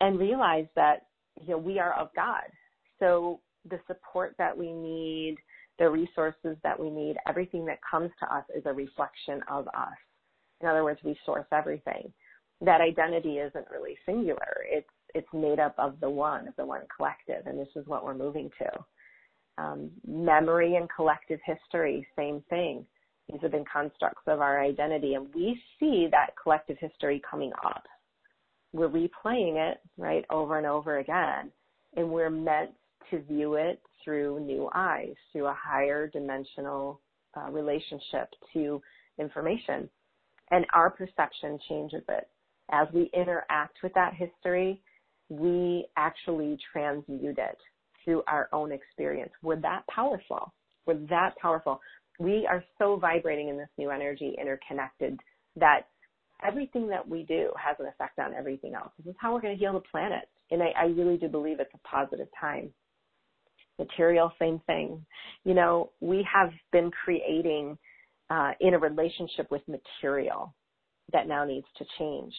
[0.00, 1.06] and realize that,
[1.40, 2.44] you know, we are of God.
[2.98, 5.36] So the support that we need,
[5.78, 9.96] the resources that we need, everything that comes to us is a reflection of us.
[10.60, 12.12] In other words, we source everything.
[12.60, 14.64] That identity isn't really singular.
[14.70, 18.04] It's it's made up of the one, of the one collective, and this is what
[18.04, 19.62] we're moving to.
[19.62, 22.86] Um, memory and collective history, same thing.
[23.28, 27.84] These have been constructs of our identity, and we see that collective history coming up.
[28.72, 31.52] We're replaying it, right, over and over again,
[31.96, 32.70] and we're meant
[33.10, 37.00] to view it through new eyes, through a higher dimensional
[37.36, 38.80] uh, relationship to
[39.18, 39.88] information.
[40.50, 42.28] And our perception changes it.
[42.70, 44.80] As we interact with that history,
[45.40, 47.58] we actually transmute it
[48.04, 49.32] through our own experience.
[49.42, 50.52] We're that powerful.
[50.86, 51.80] We're that powerful.
[52.18, 55.18] We are so vibrating in this new energy, interconnected,
[55.56, 55.86] that
[56.44, 58.90] everything that we do has an effect on everything else.
[58.98, 60.28] This is how we're going to heal the planet.
[60.50, 62.70] And I, I really do believe it's a positive time.
[63.78, 65.04] Material, same thing.
[65.44, 67.78] You know, we have been creating
[68.28, 70.54] uh, in a relationship with material
[71.12, 72.34] that now needs to change.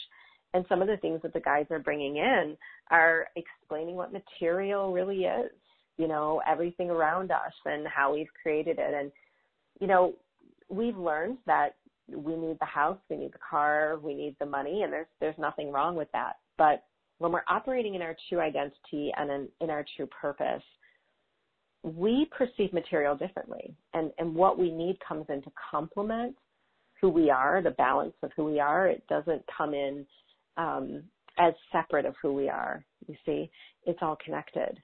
[0.54, 2.56] And some of the things that the guys are bringing in
[2.91, 5.51] are explaining what material really is,
[5.97, 8.93] you know, everything around us and how we've created it.
[8.93, 9.12] And,
[9.80, 10.14] you know,
[10.70, 11.76] we've learned that
[12.08, 15.38] we need the house, we need the car, we need the money, and there's there's
[15.38, 16.38] nothing wrong with that.
[16.58, 16.84] But
[17.20, 20.64] when we're operating in our true identity and in, in our true purpose,
[21.84, 26.36] we perceive material differently, and and what we need comes in to complement
[26.99, 28.88] who we are, the balance of who we are.
[28.88, 30.06] It doesn't come in
[30.58, 31.04] um,
[31.38, 32.84] as separate of who we are.
[33.08, 33.49] You see,
[33.86, 34.82] it's all connected.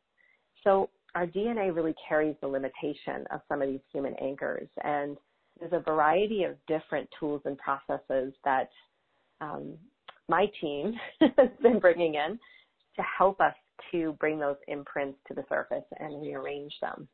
[0.63, 5.17] So our DNA really carries the limitation of some of these human anchors, and
[5.59, 8.69] there's a variety of different tools and processes that
[9.41, 9.75] um,
[10.27, 10.93] my team
[11.37, 12.39] has been bringing in
[12.95, 13.55] to help us
[13.91, 17.07] to bring those imprints to the surface and rearrange them.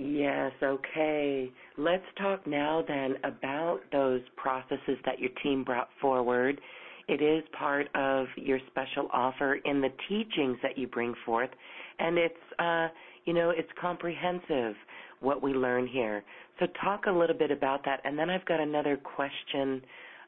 [0.00, 1.50] Yes, okay.
[1.76, 6.60] Let's talk now then about those processes that your team brought forward.
[7.08, 11.50] It is part of your special offer in the teachings that you bring forth,
[11.98, 12.88] and it's uh,
[13.24, 14.76] you know, it's comprehensive
[15.18, 16.22] what we learn here.
[16.60, 19.82] So talk a little bit about that, and then I've got another question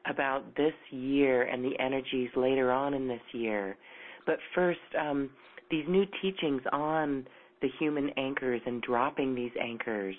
[0.05, 3.77] about this year and the energies later on in this year.
[4.25, 5.29] But first, um,
[5.69, 7.25] these new teachings on
[7.61, 10.15] the human anchors and dropping these anchors.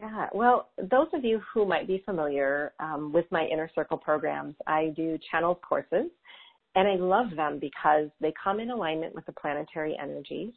[0.00, 4.54] Yeah, well, those of you who might be familiar um, with my inner circle programs,
[4.66, 6.10] I do channels courses,
[6.74, 10.52] and I love them because they come in alignment with the planetary energies.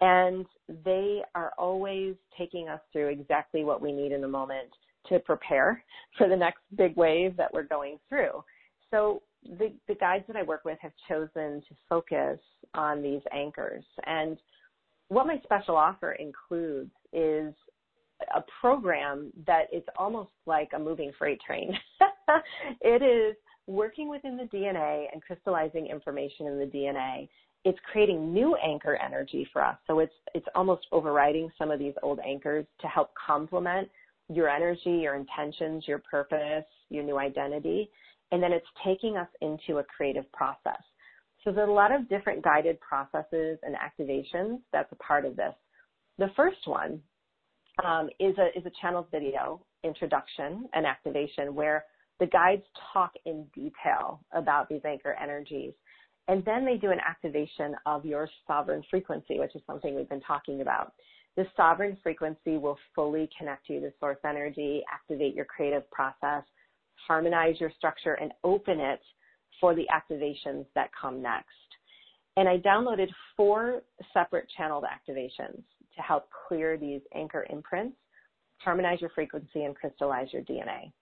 [0.00, 0.46] And
[0.84, 4.68] they are always taking us through exactly what we need in the moment
[5.10, 5.84] to prepare
[6.16, 8.42] for the next big wave that we're going through.
[8.90, 12.38] So the, the guides that I work with have chosen to focus
[12.74, 13.84] on these anchors.
[14.06, 14.38] And
[15.08, 17.54] what my special offer includes is
[18.34, 21.72] a program that is almost like a moving freight train.
[22.80, 23.36] it is
[23.66, 27.28] working within the DNA and crystallizing information in the DNA
[27.64, 29.76] it's creating new anchor energy for us.
[29.86, 33.88] So it's it's almost overriding some of these old anchors to help complement
[34.32, 37.90] your energy, your intentions, your purpose, your new identity,
[38.32, 40.80] and then it's taking us into a creative process.
[41.44, 45.54] So there's a lot of different guided processes and activations that's a part of this.
[46.18, 47.00] The first one
[47.84, 51.84] um, is a is a channel video introduction and activation where
[52.18, 52.62] the guides
[52.92, 55.72] talk in detail about these anchor energies
[56.30, 60.20] and then they do an activation of your sovereign frequency, which is something we've been
[60.20, 60.92] talking about.
[61.36, 66.44] This sovereign frequency will fully connect you to source energy, activate your creative process,
[67.06, 69.00] harmonize your structure, and open it
[69.60, 71.46] for the activations that come next.
[72.36, 73.82] And I downloaded four
[74.14, 75.62] separate channeled activations
[75.96, 77.96] to help clear these anchor imprints,
[78.58, 80.92] harmonize your frequency, and crystallize your DNA.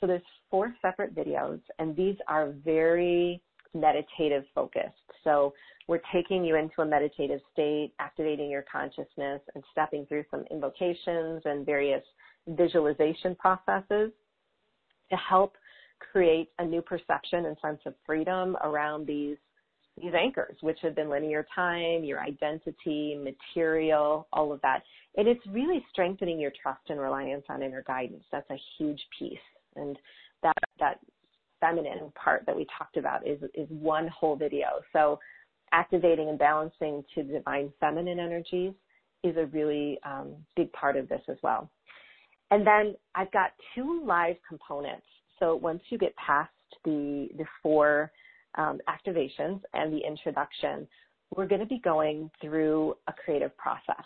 [0.00, 3.40] So there's four separate videos, and these are very
[3.72, 4.94] meditative focused.
[5.24, 5.52] So
[5.88, 11.42] we're taking you into a meditative state, activating your consciousness and stepping through some invocations
[11.44, 12.02] and various
[12.48, 14.12] visualization processes
[15.10, 15.54] to help
[16.12, 19.36] create a new perception and sense of freedom around these
[20.02, 24.82] these anchors, which have been linear time, your identity, material, all of that.
[25.16, 28.24] And it's really strengthening your trust and reliance on inner guidance.
[28.32, 29.38] That's a huge piece.
[29.76, 29.96] And
[30.42, 30.98] that that
[31.60, 34.66] feminine part that we talked about is is one whole video.
[34.92, 35.20] So
[35.72, 38.72] activating and balancing to divine feminine energies
[39.22, 41.70] is a really um, big part of this as well.
[42.54, 45.06] And then I've got two live components.
[45.40, 46.52] So once you get past
[46.84, 48.12] the the four
[48.56, 50.86] um, activations and the introduction,
[51.34, 54.04] we're going to be going through a creative process.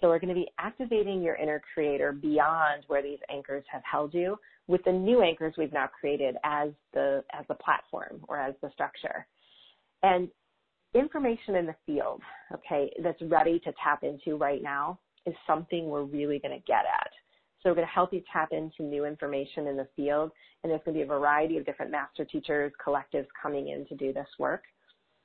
[0.00, 4.14] So we're going to be activating your inner creator beyond where these anchors have held
[4.14, 4.38] you
[4.68, 8.70] with the new anchors we've now created as the as the platform or as the
[8.74, 9.26] structure.
[10.04, 10.28] And
[10.94, 12.22] information in the field,
[12.54, 16.84] okay, that's ready to tap into right now is something we're really going to get
[16.86, 17.10] at.
[17.62, 20.30] So we're going to help you tap into new information in the field,
[20.62, 23.96] and there's going to be a variety of different master teachers, collectives coming in to
[23.96, 24.62] do this work.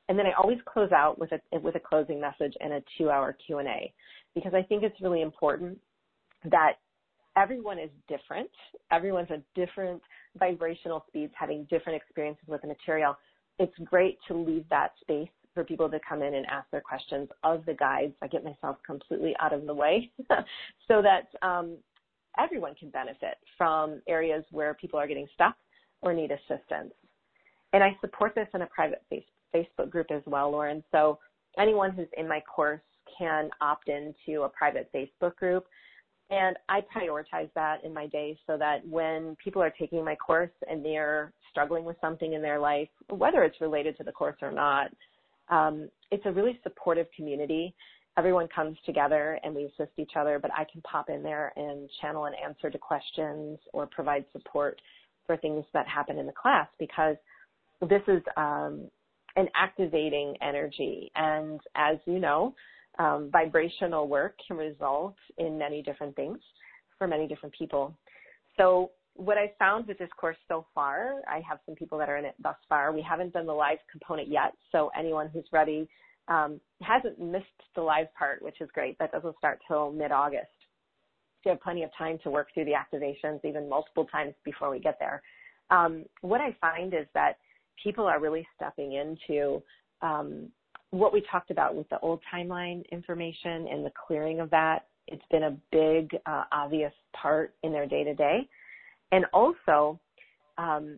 [0.10, 3.38] And then I always close out with a with a closing message and a two-hour
[3.46, 3.94] Q&A
[4.36, 5.80] because I think it's really important
[6.52, 6.74] that
[7.38, 8.50] everyone is different.
[8.92, 10.02] Everyone's at different
[10.38, 13.16] vibrational speeds, having different experiences with the material.
[13.60, 17.30] It's great to leave that space for people to come in and ask their questions
[17.44, 18.14] of the guides.
[18.22, 20.12] I get myself completely out of the way
[20.88, 21.78] so that um,
[22.40, 25.56] everyone can benefit from areas where people are getting stuck
[26.02, 26.94] or need assistance.
[27.74, 29.04] And I support this in a private
[29.54, 30.84] Facebook group as well, Lauren.
[30.92, 31.20] So
[31.58, 32.82] anyone who's in my course
[33.18, 35.66] can opt into a private Facebook group.
[36.30, 40.52] And I prioritize that in my day so that when people are taking my course
[40.70, 44.52] and they're struggling with something in their life, whether it's related to the course or
[44.52, 44.90] not,
[45.50, 47.76] um, it's a really supportive community.
[48.18, 51.90] Everyone comes together and we assist each other, but I can pop in there and
[52.02, 54.80] channel an answer to questions or provide support
[55.26, 57.16] for things that happen in the class because
[57.82, 58.90] this is um,
[59.36, 61.12] an activating energy.
[61.16, 62.54] And as you know,
[63.00, 66.38] um, vibrational work can result in many different things
[66.98, 67.98] for many different people.
[68.58, 72.18] So what I found with this course so far, I have some people that are
[72.18, 72.92] in it thus far.
[72.92, 75.88] We haven't done the live component yet, so anyone who's ready
[76.28, 77.46] um, hasn't missed
[77.76, 78.98] the live part, which is great.
[79.00, 80.48] That doesn't start till mid-August.
[81.44, 84.70] So you have plenty of time to work through the activations, even multiple times before
[84.70, 85.22] we get there.
[85.70, 87.38] Um, what I find is that
[87.82, 89.62] people are really stepping into
[90.02, 90.50] um,
[90.92, 94.86] what we talked about with the old timeline information and the clearing of that.
[95.08, 98.48] It's been a big, uh, obvious part in their day to day
[99.12, 100.00] and also
[100.58, 100.98] um,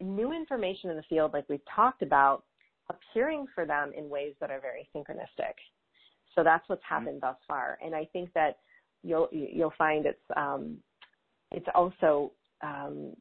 [0.00, 2.44] new information in the field, like we've talked about,
[2.90, 5.54] appearing for them in ways that are very synchronistic.
[6.34, 6.94] So that's what's mm-hmm.
[6.94, 8.58] happened thus far, and I think that
[9.02, 10.78] you'll you'll find it's um,
[11.50, 12.32] it's also
[12.62, 13.14] um,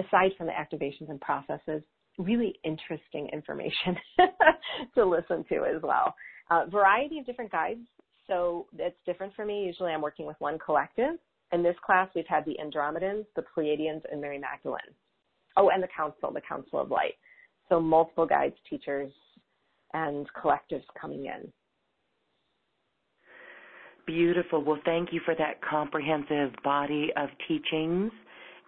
[0.00, 1.82] aside from the activations and processes,
[2.18, 3.96] really interesting information
[4.94, 6.14] to listen to as well.
[6.50, 7.86] Uh, variety of different guides,
[8.26, 9.64] so it's different for me.
[9.64, 11.18] Usually, I'm working with one collective,
[11.52, 14.80] in this class, we've had the Andromedans, the Pleiadians, and Mary Magdalene.
[15.56, 17.14] Oh, and the Council, the Council of Light.
[17.68, 19.12] So multiple guides, teachers,
[19.94, 21.52] and collectives coming in.
[24.06, 24.64] Beautiful.
[24.64, 28.10] Well, thank you for that comprehensive body of teachings.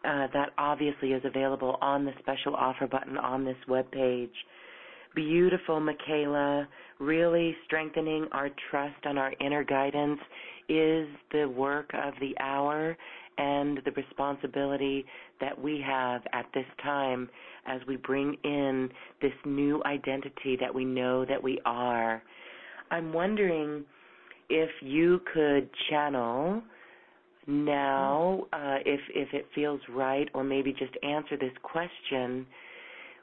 [0.05, 4.35] Uh, that obviously is available on the special offer button on this web page.
[5.15, 6.67] Beautiful, Micheila.
[7.01, 10.21] Really strengthening our trust on our inner guidance
[10.69, 12.97] is the work of the hour
[13.39, 15.05] and the responsibility
[15.41, 17.29] that we have at this time
[17.67, 18.89] as we bring in
[19.21, 22.23] this new identity that we know that we are.
[22.91, 23.85] I'm wondering
[24.49, 26.63] if you could channel
[27.47, 32.47] now, uh, if if it feels right, or maybe just answer this question.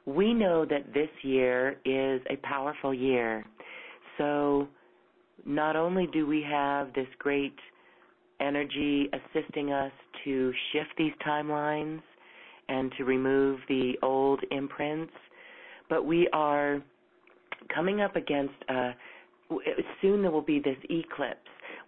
[0.06, 3.44] We know that this year is a powerful year,
[4.18, 4.68] so
[5.44, 7.54] not only do we have this great
[8.42, 9.92] energy assisting us
[10.24, 12.00] to shift these timelines
[12.68, 15.12] and to remove the old imprints,
[15.88, 16.82] but we are
[17.74, 18.90] coming up against a,
[20.00, 21.38] soon there will be this eclipse,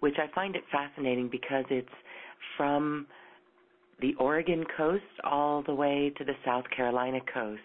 [0.01, 1.89] which I find it fascinating because it's
[2.57, 3.07] from
[4.01, 7.61] the Oregon coast all the way to the South Carolina coast.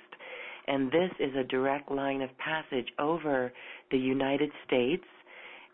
[0.68, 3.52] And this is a direct line of passage over
[3.92, 5.04] the United States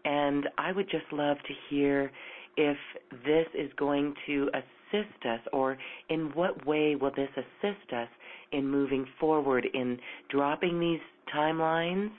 [0.05, 2.11] and I would just love to hear
[2.57, 2.77] if
[3.25, 5.77] this is going to assist us or
[6.09, 8.07] in what way will this assist us
[8.51, 9.97] in moving forward in
[10.29, 10.99] dropping these
[11.35, 12.09] timelines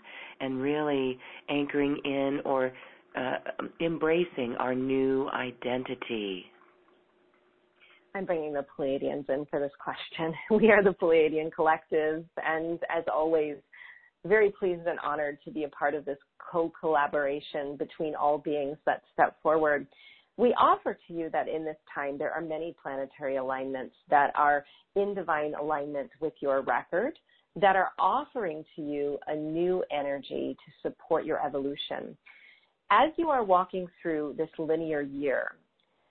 [0.41, 1.19] and really
[1.49, 2.73] anchoring in or
[3.17, 3.37] uh,
[3.81, 6.45] embracing our new identity.
[8.15, 10.35] I'm bringing the Pleiadians in for this question.
[10.51, 13.57] We are the Pleiadian Collective, and as always,
[14.25, 16.19] very pleased and honored to be a part of this
[16.51, 19.87] co-collaboration between all beings that step forward.
[20.37, 24.65] We offer to you that in this time there are many planetary alignments that are
[24.95, 27.19] in divine alignment with your record
[27.59, 32.17] that are offering to you a new energy to support your evolution.
[32.91, 35.53] As you are walking through this linear year,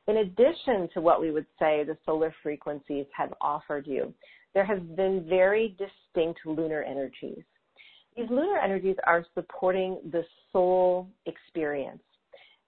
[0.07, 4.13] in addition to what we would say the solar frequencies have offered you,
[4.53, 7.43] there have been very distinct lunar energies
[8.15, 12.01] these lunar energies are supporting the soul experience.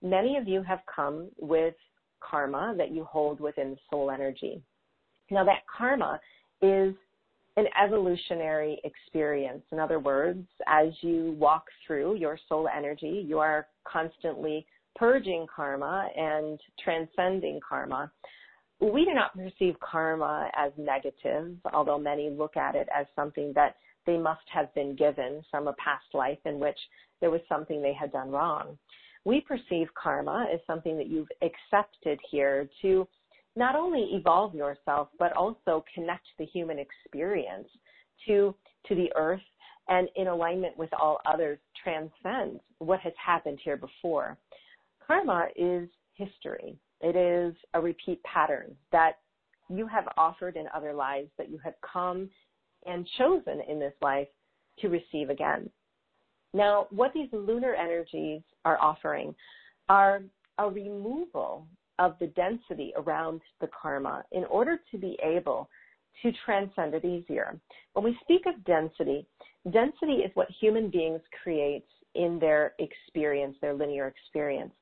[0.01, 1.75] Many of you have come with
[2.19, 4.61] karma that you hold within soul energy.
[5.29, 6.19] Now, that karma
[6.61, 6.93] is
[7.57, 9.63] an evolutionary experience.
[9.71, 16.07] In other words, as you walk through your soul energy, you are constantly purging karma
[16.15, 18.11] and transcending karma.
[18.79, 23.75] we do not perceive karma as negative, although many look at it as something that
[24.05, 26.77] they must have been given from a past life in which
[27.19, 28.77] there was something they had done wrong.
[29.27, 33.05] We perceive karma as something that you've accepted here to
[33.57, 37.67] not only evolve yourself, but also connect the human experience
[38.25, 38.55] to,
[38.85, 39.41] to the earth
[39.89, 44.37] and in alignment with all others transcend what has happened here before.
[45.05, 46.77] Karma is history.
[47.01, 49.17] It is a repeat pattern that
[49.69, 52.29] you have offered in other lives that you have come
[52.85, 54.29] and chosen in this life
[54.79, 55.69] to receive again.
[56.53, 59.35] Now, what these lunar energies are offering
[59.89, 60.21] are
[60.57, 61.67] a removal
[61.99, 65.69] of the density around the karma in order to be able
[66.21, 67.59] to transcend it easier.
[67.93, 69.25] When we speak of density,
[69.71, 71.85] density is what human beings create
[72.15, 74.73] in their experience, their linear experience.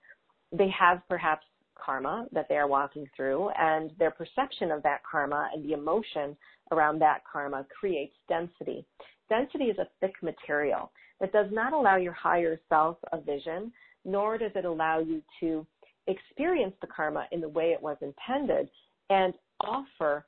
[0.52, 1.46] They have perhaps
[1.76, 6.38] karma that they are walking through, and their perception of that karma and the emotion
[6.72, 8.86] around that karma creates density.
[9.30, 13.72] Density is a thick material that does not allow your higher self a vision,
[14.04, 15.66] nor does it allow you to
[16.08, 18.70] experience the karma in the way it was intended
[19.10, 20.26] and offer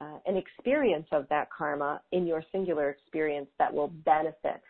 [0.00, 4.62] uh, an experience of that karma in your singular experience that will benefit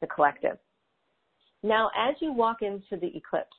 [0.00, 0.58] the collective.
[1.62, 3.56] Now, as you walk into the eclipse,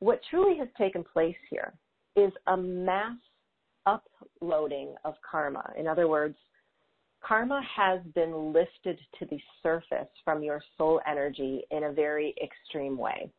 [0.00, 1.72] what truly has taken place here
[2.16, 3.16] is a mass
[3.86, 5.72] uploading of karma.
[5.78, 6.36] In other words,
[7.26, 12.96] karma has been lifted to the surface from your soul energy in a very extreme
[12.96, 13.30] way.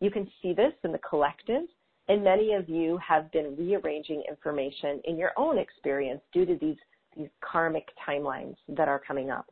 [0.00, 1.62] You can see this in the collective,
[2.08, 6.76] and many of you have been rearranging information in your own experience due to these,
[7.16, 9.46] these karmic timelines that are coming up.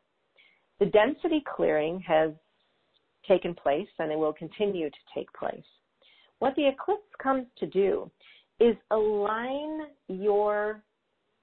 [0.79, 2.31] The density clearing has
[3.27, 5.65] taken place and it will continue to take place.
[6.39, 8.11] What the eclipse comes to do
[8.61, 10.83] is align your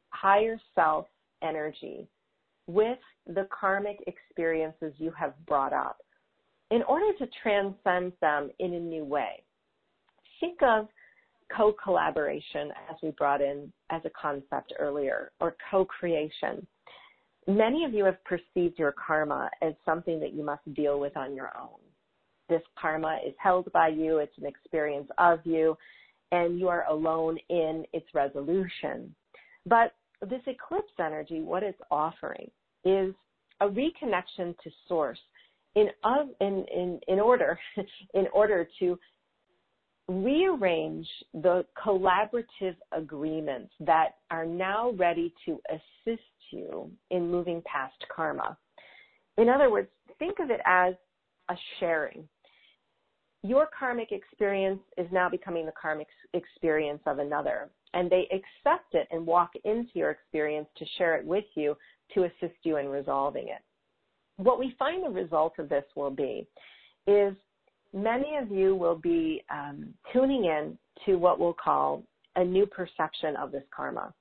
[0.09, 1.07] higher self
[1.41, 2.07] energy
[2.67, 5.97] with the karmic experiences you have brought up
[6.71, 9.43] in order to transcend them in a new way.
[10.39, 10.87] Think of
[11.55, 16.65] co collaboration, as we brought in as a concept earlier, or co creation.
[17.47, 21.35] Many of you have perceived your karma as something that you must deal with on
[21.35, 21.79] your own.
[22.49, 25.77] This karma is held by you, it's an experience of you,
[26.31, 29.13] and you are alone in its resolution.
[29.65, 29.93] But
[30.29, 32.49] this eclipse energy, what it's offering
[32.85, 33.13] is
[33.61, 35.19] a reconnection to source
[35.75, 35.89] in,
[36.41, 37.59] in, in, in order,
[38.13, 38.97] in order to
[40.07, 46.21] rearrange the collaborative agreements that are now ready to assist
[46.51, 48.57] you in moving past karma.
[49.37, 49.87] In other words,
[50.19, 50.93] think of it as
[51.49, 52.27] a sharing.
[53.43, 59.07] Your karmic experience is now becoming the karmic experience of another, and they accept it
[59.11, 61.75] and walk into your experience to share it with you
[62.13, 63.61] to assist you in resolving it.
[64.37, 66.47] What we find the result of this will be
[67.05, 67.33] is
[67.93, 72.03] many of you will be um, tuning in to what we'll call
[72.35, 74.13] a new perception of this karma.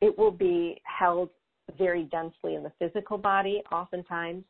[0.00, 1.30] It will be held
[1.76, 4.44] very densely in the physical body, oftentimes,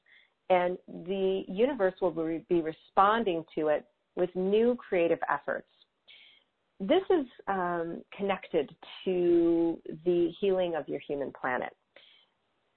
[0.51, 2.11] and the universe will
[2.49, 3.85] be responding to it
[4.17, 5.67] with new creative efforts.
[6.81, 8.71] This is um, connected
[9.05, 11.75] to the healing of your human planet.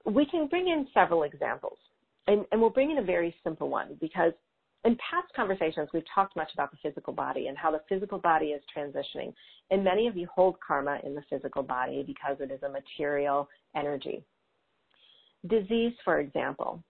[0.04, 1.78] We can bring in several examples,
[2.26, 4.32] and, and we'll bring in a very simple one because
[4.84, 8.46] in past conversations, we've talked much about the physical body and how the physical body
[8.46, 9.32] is transitioning.
[9.70, 13.48] And many of you hold karma in the physical body because it is a material
[13.76, 14.24] energy.
[15.46, 16.82] Disease, for example.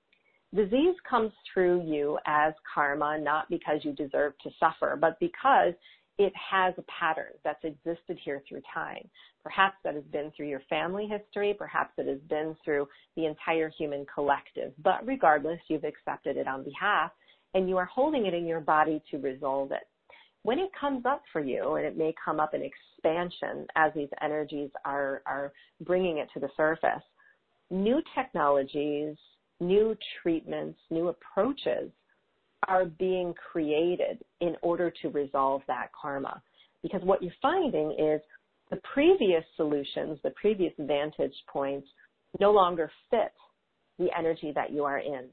[0.55, 5.75] Disease comes through you as karma, not because you deserve to suffer, but because
[6.19, 9.09] it has a pattern that's existed here through time.
[9.43, 12.87] Perhaps that has been through your family history, perhaps it has been through
[13.17, 14.73] the entire human collective.
[14.83, 17.11] But regardless, you've accepted it on behalf
[17.55, 19.89] and you are holding it in your body to resolve it.
[20.43, 24.09] When it comes up for you, and it may come up in expansion as these
[24.21, 25.53] energies are, are
[25.83, 27.03] bringing it to the surface,
[27.71, 29.17] new technologies,
[29.61, 31.91] new treatments, new approaches
[32.69, 36.43] are being created in order to resolve that karma.
[36.83, 38.21] Because what you're finding is
[38.71, 41.87] the previous solutions, the previous vantage points
[42.41, 43.33] no longer fit
[43.99, 45.29] the energy that you are in.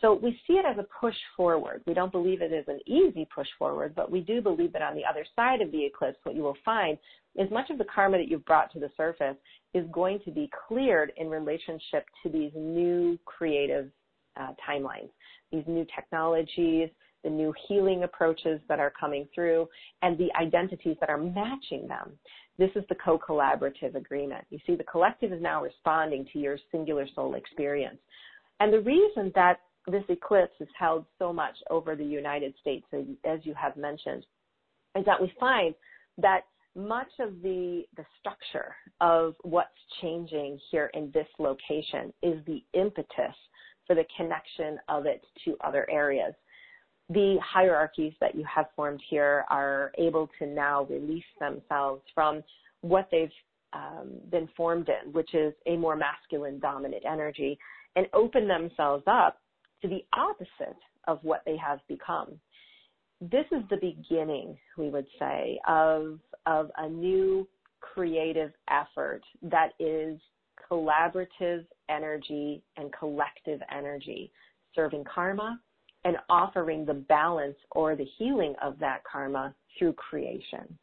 [0.00, 1.82] So we see it as a push forward.
[1.86, 4.96] We don't believe it is an easy push forward, but we do believe that on
[4.96, 6.98] the other side of the eclipse, what you will find
[7.36, 9.36] is much of the karma that you've brought to the surface
[9.74, 13.90] is going to be cleared in relationship to these new creative
[14.40, 15.10] uh, timelines,
[15.50, 16.88] these new technologies,
[17.24, 19.68] the new healing approaches that are coming through,
[20.02, 22.12] and the identities that are matching them.
[22.58, 24.44] This is the co-collaborative agreement.
[24.50, 27.98] You see, the collective is now responding to your singular soul experience.
[28.60, 32.86] And the reason that this eclipse is held so much over the United States,
[33.24, 34.24] as you have mentioned,
[34.96, 35.74] is that we find
[36.18, 36.42] that
[36.74, 39.68] much of the the structure of what's
[40.00, 43.36] changing here in this location is the impetus
[43.92, 46.32] for the connection of it to other areas.
[47.10, 52.42] The hierarchies that you have formed here are able to now release themselves from
[52.80, 53.28] what they've
[53.74, 57.58] um, been formed in, which is a more masculine dominant energy,
[57.94, 59.42] and open themselves up
[59.82, 62.28] to the opposite of what they have become.
[63.20, 67.46] This is the beginning, we would say, of, of a new
[67.80, 70.18] creative effort that is
[70.70, 74.32] collaborative energy and collective energy,
[74.74, 75.60] serving karma
[76.04, 80.78] and offering the balance or the healing of that karma through creation.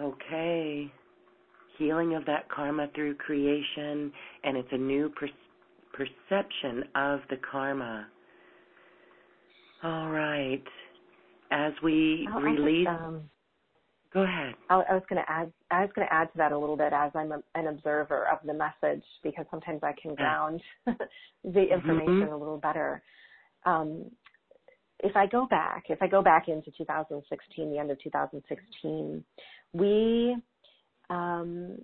[0.00, 0.90] Okay.
[1.78, 4.12] Healing of that karma through creation,
[4.44, 5.28] and it's a new per-
[5.92, 8.06] perception of the karma.
[9.82, 10.62] All right.
[11.50, 12.86] As we I'll, release.
[12.86, 13.22] Just, um,
[14.12, 14.54] go ahead.
[14.70, 15.52] I, I was going to add.
[15.70, 18.26] I was going to add to that a little bit as I'm a, an observer
[18.28, 20.62] of the message because sometimes I can ground
[21.44, 22.32] the information mm-hmm.
[22.32, 23.02] a little better.
[23.66, 24.10] Um,
[25.00, 29.24] if I go back, if I go back into 2016, the end of 2016,
[29.72, 30.36] we
[31.10, 31.78] um,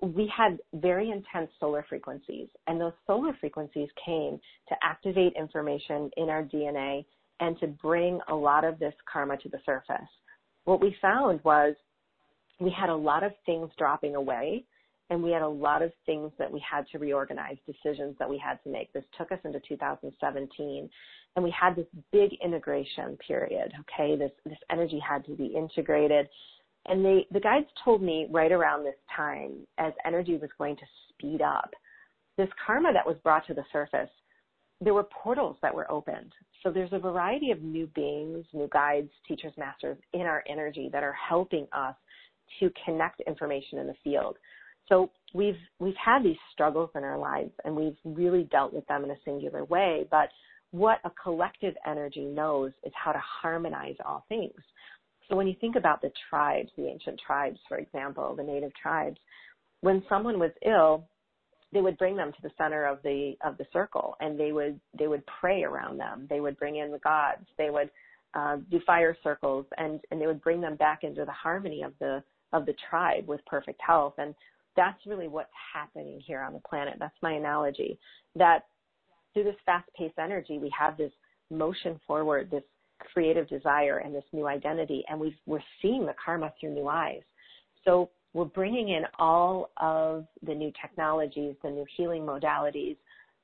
[0.00, 4.38] we had very intense solar frequencies, and those solar frequencies came
[4.68, 7.04] to activate information in our DNA
[7.44, 10.08] and to bring a lot of this karma to the surface.
[10.64, 11.74] What we found was
[12.58, 14.64] we had a lot of things dropping away
[15.10, 18.38] and we had a lot of things that we had to reorganize, decisions that we
[18.38, 18.90] had to make.
[18.94, 20.88] This took us into 2017
[21.36, 23.74] and we had this big integration period.
[23.80, 24.16] Okay.
[24.16, 26.26] This, this energy had to be integrated.
[26.86, 30.82] And they, the guides told me right around this time as energy was going to
[31.10, 31.70] speed up,
[32.38, 34.08] this karma that was brought to the surface,
[34.80, 36.32] there were portals that were opened.
[36.62, 41.02] So there's a variety of new beings, new guides, teachers, masters in our energy that
[41.02, 41.94] are helping us
[42.60, 44.36] to connect information in the field.
[44.88, 49.04] So we've we've had these struggles in our lives and we've really dealt with them
[49.04, 50.28] in a singular way, but
[50.72, 54.60] what a collective energy knows is how to harmonize all things.
[55.28, 59.16] So when you think about the tribes, the ancient tribes, for example, the native tribes,
[59.80, 61.06] when someone was ill,
[61.74, 64.80] they would bring them to the center of the of the circle and they would
[64.98, 66.26] they would pray around them.
[66.30, 67.44] They would bring in the gods.
[67.58, 67.90] They would
[68.32, 71.92] uh, do fire circles and and they would bring them back into the harmony of
[71.98, 72.22] the
[72.52, 74.14] of the tribe with perfect health.
[74.18, 74.34] And
[74.76, 76.94] that's really what's happening here on the planet.
[76.98, 77.98] That's my analogy.
[78.36, 78.66] That
[79.32, 81.12] through this fast-paced energy, we have this
[81.50, 82.62] motion forward, this
[83.12, 87.22] creative desire, and this new identity, and we are seeing the karma through new eyes.
[87.84, 92.96] So we're bringing in all of the new technologies, the new healing modalities,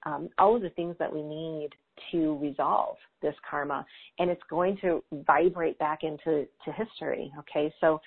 [0.05, 1.71] um, all of the things that we need
[2.11, 3.87] to resolve this karma,
[4.19, 7.31] and it's going to vibrate back into to history.
[7.39, 8.01] Okay, so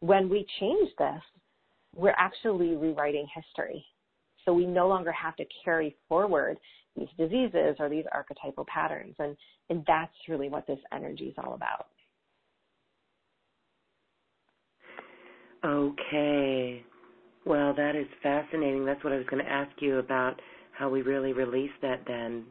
[0.00, 1.22] when we change this,
[1.94, 3.84] we're actually rewriting history.
[4.44, 6.58] So we no longer have to carry forward
[6.96, 9.14] these diseases or these archetypal patterns.
[9.18, 9.36] And,
[9.70, 11.86] and that's really what this energy is all about.
[15.66, 16.84] Okay.
[17.44, 18.84] Well, that is fascinating.
[18.84, 20.40] That's what I was going to ask you about
[20.72, 22.44] how we really release that then.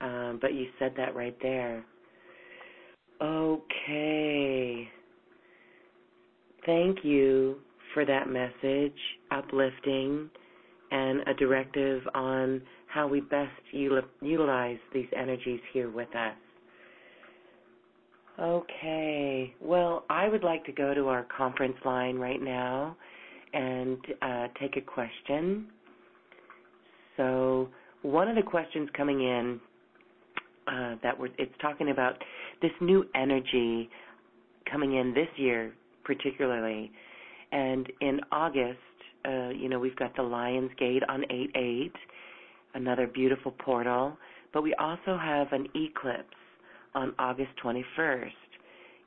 [0.00, 1.84] Um, but you said that right there.
[3.20, 4.88] Okay.
[6.64, 7.56] Thank you
[7.94, 8.98] for that message,
[9.30, 10.28] uplifting,
[10.90, 16.34] and a directive on how we best utilize these energies here with us.
[18.38, 22.94] Okay, well, I would like to go to our conference line right now
[23.54, 25.68] and uh, take a question.
[27.16, 27.70] So,
[28.02, 29.58] one of the questions coming in
[30.68, 32.22] uh, that we're, it's talking about
[32.60, 33.88] this new energy
[34.70, 35.72] coming in this year,
[36.04, 36.92] particularly,
[37.52, 38.78] and in August,
[39.26, 41.92] uh, you know, we've got the Lion's Gate on 8 8,
[42.74, 44.14] another beautiful portal,
[44.52, 46.36] but we also have an eclipse
[46.96, 48.30] on August 21st.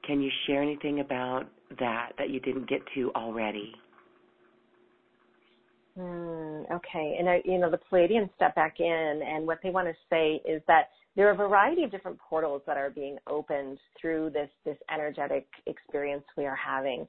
[0.06, 1.44] Can you share anything about
[1.80, 3.74] that that you didn't get to already?
[5.98, 9.88] Mm, okay, and I, you know the Pleiadians step back in, and what they want
[9.90, 13.78] to say is that there are a variety of different portals that are being opened
[14.00, 17.06] through this this energetic experience we are having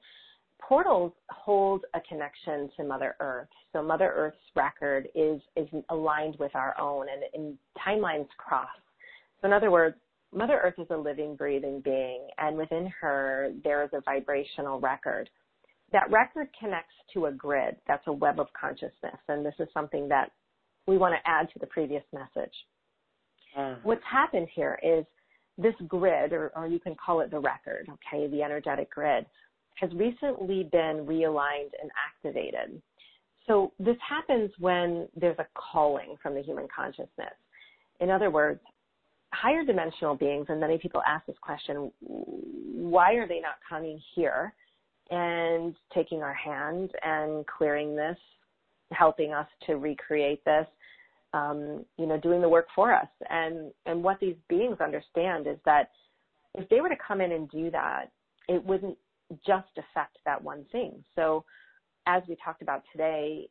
[0.61, 3.47] portals hold a connection to Mother Earth.
[3.73, 8.67] So Mother Earth's record is is aligned with our own, and, and timelines cross.
[9.41, 9.95] So in other words,
[10.33, 15.29] Mother Earth is a living, breathing being, and within her there is a vibrational record.
[15.91, 17.75] That record connects to a grid.
[17.87, 20.31] That's a web of consciousness, and this is something that
[20.87, 22.53] we want to add to the previous message.
[23.57, 23.75] Uh-huh.
[23.83, 25.05] What's happened here is
[25.57, 29.25] this grid, or, or you can call it the record, okay, the energetic grid,
[29.75, 32.81] has recently been realigned and activated.
[33.47, 37.35] So this happens when there's a calling from the human consciousness.
[37.99, 38.61] In other words,
[39.33, 44.53] higher dimensional beings, and many people ask this question, why are they not coming here
[45.09, 48.17] and taking our hand and clearing this,
[48.91, 50.67] helping us to recreate this,
[51.33, 53.07] um, you know, doing the work for us?
[53.29, 55.91] And and what these beings understand is that
[56.55, 58.11] if they were to come in and do that,
[58.49, 58.97] it wouldn't
[59.45, 61.03] just affect that one thing.
[61.15, 61.45] So,
[62.05, 63.47] as we talked about today,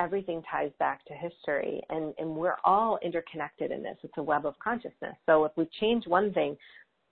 [0.00, 3.96] everything ties back to history, and, and we're all interconnected in this.
[4.02, 5.14] It's a web of consciousness.
[5.26, 6.56] So, if we change one thing,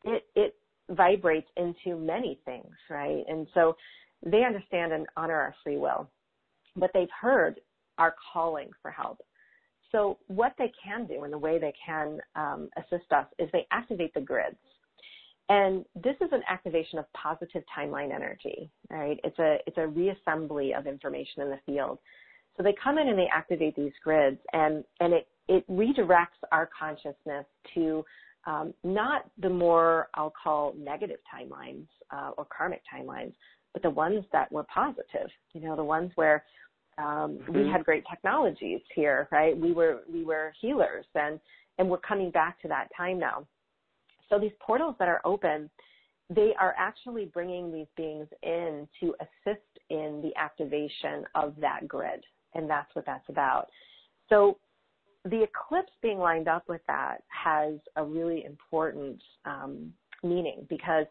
[0.04, 0.54] it, it
[0.90, 3.22] vibrates into many things, right?
[3.28, 3.76] And so,
[4.24, 6.08] they understand and honor our free will,
[6.74, 7.60] but they've heard
[7.98, 9.18] our calling for help.
[9.92, 13.66] So, what they can do and the way they can um, assist us is they
[13.70, 14.56] activate the grids.
[15.50, 19.18] And this is an activation of positive timeline energy, right?
[19.24, 21.98] It's a, it's a reassembly of information in the field.
[22.58, 26.68] So they come in and they activate these grids and, and it, it redirects our
[26.78, 28.04] consciousness to
[28.46, 33.32] um, not the more I'll call negative timelines uh, or karmic timelines,
[33.72, 35.28] but the ones that were positive.
[35.52, 36.44] You know, the ones where
[36.96, 37.52] um, mm-hmm.
[37.52, 39.56] we had great technologies here, right?
[39.56, 41.38] We were we were healers, and
[41.78, 43.46] and we're coming back to that time now.
[44.30, 45.70] So these portals that are open,
[46.30, 52.24] they are actually bringing these beings in to assist in the activation of that grid.
[52.54, 53.68] And that's what that's about.
[54.28, 54.58] So
[55.24, 59.92] the eclipse being lined up with that has a really important um,
[60.22, 61.06] meaning because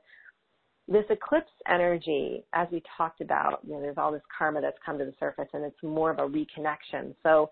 [0.87, 4.97] this eclipse energy, as we talked about, you know, there's all this karma that's come
[4.97, 7.13] to the surface and it's more of a reconnection.
[7.23, 7.49] So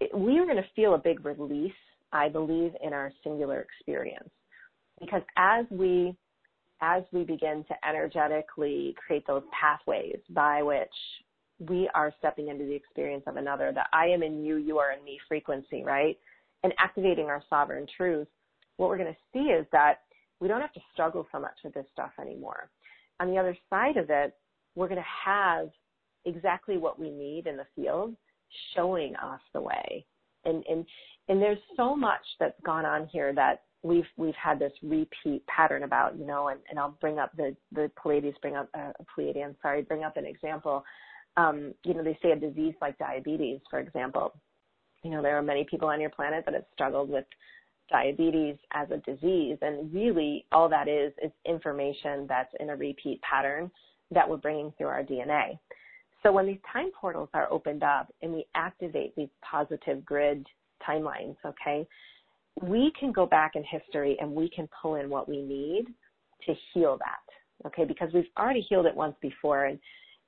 [0.00, 1.72] it, we are going to feel a big release,
[2.12, 4.30] I believe, in our singular experience
[5.00, 6.14] because as we
[6.80, 10.88] as we begin to energetically create those pathways by which
[11.58, 14.92] we are stepping into the experience of another, that I am in you, you are
[14.92, 16.16] in me frequency, right?
[16.62, 18.28] And activating our sovereign truth,
[18.76, 20.00] what we're going to see is that
[20.40, 22.70] we don't have to struggle so much with this stuff anymore.
[23.20, 24.34] On the other side of it,
[24.76, 25.68] we're going to have
[26.24, 28.14] exactly what we need in the field
[28.74, 30.04] showing us the way.
[30.44, 30.86] And, and,
[31.28, 35.84] and there's so much that's gone on here that we've we've had this repeat pattern
[35.84, 39.54] about you know and, and I'll bring up the the Pleiades bring up uh, Pleiadian
[39.62, 40.84] sorry bring up an example
[41.38, 44.32] um, you know they say a disease like diabetes for example
[45.02, 47.24] you know there are many people on your planet that have struggled with
[47.90, 53.20] diabetes as a disease and really all that is is information that's in a repeat
[53.22, 53.70] pattern
[54.10, 55.58] that we're bringing through our DNA
[56.22, 60.46] so when these time portals are opened up and we activate these positive grid
[60.86, 61.86] timelines okay
[62.62, 65.86] we can go back in history and we can pull in what we need
[66.46, 67.66] to heal that.
[67.66, 69.78] Okay, because we've already healed it once before and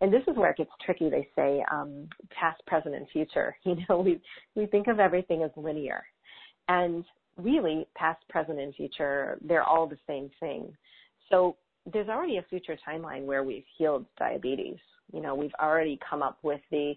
[0.01, 1.11] and this is where it gets tricky.
[1.11, 3.57] They say um, past, present, and future.
[3.65, 4.21] You know, we
[4.55, 6.05] we think of everything as linear,
[6.69, 7.05] and
[7.37, 10.73] really, past, present, and future, they're all the same thing.
[11.31, 11.57] So
[11.93, 14.79] there's already a future timeline where we've healed diabetes.
[15.13, 16.95] You know, we've already come up with the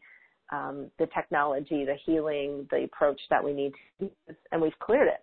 [0.51, 5.07] um, the technology, the healing, the approach that we need to use, and we've cleared
[5.07, 5.21] it.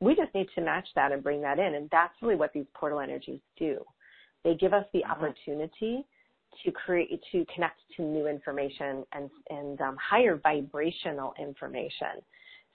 [0.00, 2.66] We just need to match that and bring that in, and that's really what these
[2.74, 3.84] portal energies do.
[4.42, 5.10] They give us the mm-hmm.
[5.12, 6.04] opportunity
[6.64, 12.22] to create, to connect to new information and and um, higher vibrational information.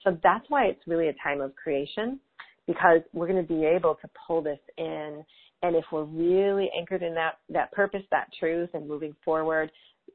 [0.02, 2.18] So that's why it's really a time of creation,
[2.66, 5.24] because we're going to be able to pull this in,
[5.62, 9.70] and if we're really anchored in that that purpose, that truth, and moving forward,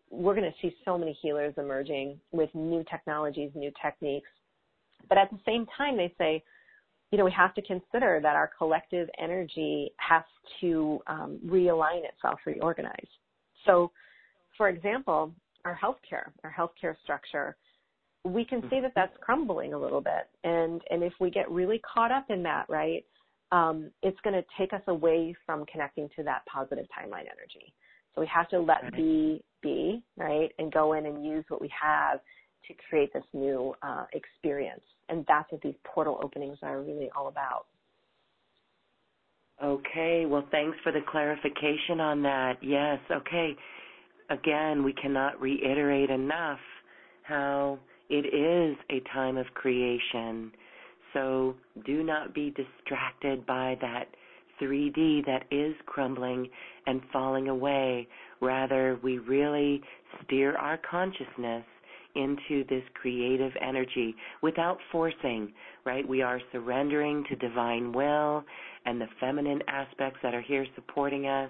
[0.09, 4.29] we're going to see so many healers emerging with new technologies, new techniques.
[5.07, 6.43] But at the same time, they say,
[7.11, 10.23] you know, we have to consider that our collective energy has
[10.61, 13.07] to um, realign itself, reorganize.
[13.65, 13.91] So,
[14.57, 15.31] for example,
[15.65, 17.55] our healthcare, our healthcare structure,
[18.23, 20.29] we can see that that's crumbling a little bit.
[20.43, 23.05] And, and if we get really caught up in that, right,
[23.51, 27.73] um, it's going to take us away from connecting to that positive timeline energy.
[28.13, 31.69] So we have to let be be, right, and go in and use what we
[31.81, 32.19] have
[32.67, 34.83] to create this new uh, experience.
[35.09, 37.65] And that's what these portal openings are really all about.
[39.63, 42.57] Okay, well, thanks for the clarification on that.
[42.61, 43.55] Yes, okay.
[44.29, 46.59] again, we cannot reiterate enough
[47.23, 47.79] how
[48.09, 50.51] it is a time of creation.
[51.13, 54.05] So do not be distracted by that
[54.61, 56.49] 3D that is crumbling
[56.87, 58.07] and falling away.
[58.41, 59.81] Rather, we really
[60.23, 61.63] steer our consciousness
[62.15, 65.51] into this creative energy without forcing,
[65.85, 66.07] right?
[66.07, 68.43] We are surrendering to divine will
[68.85, 71.49] and the feminine aspects that are here supporting us.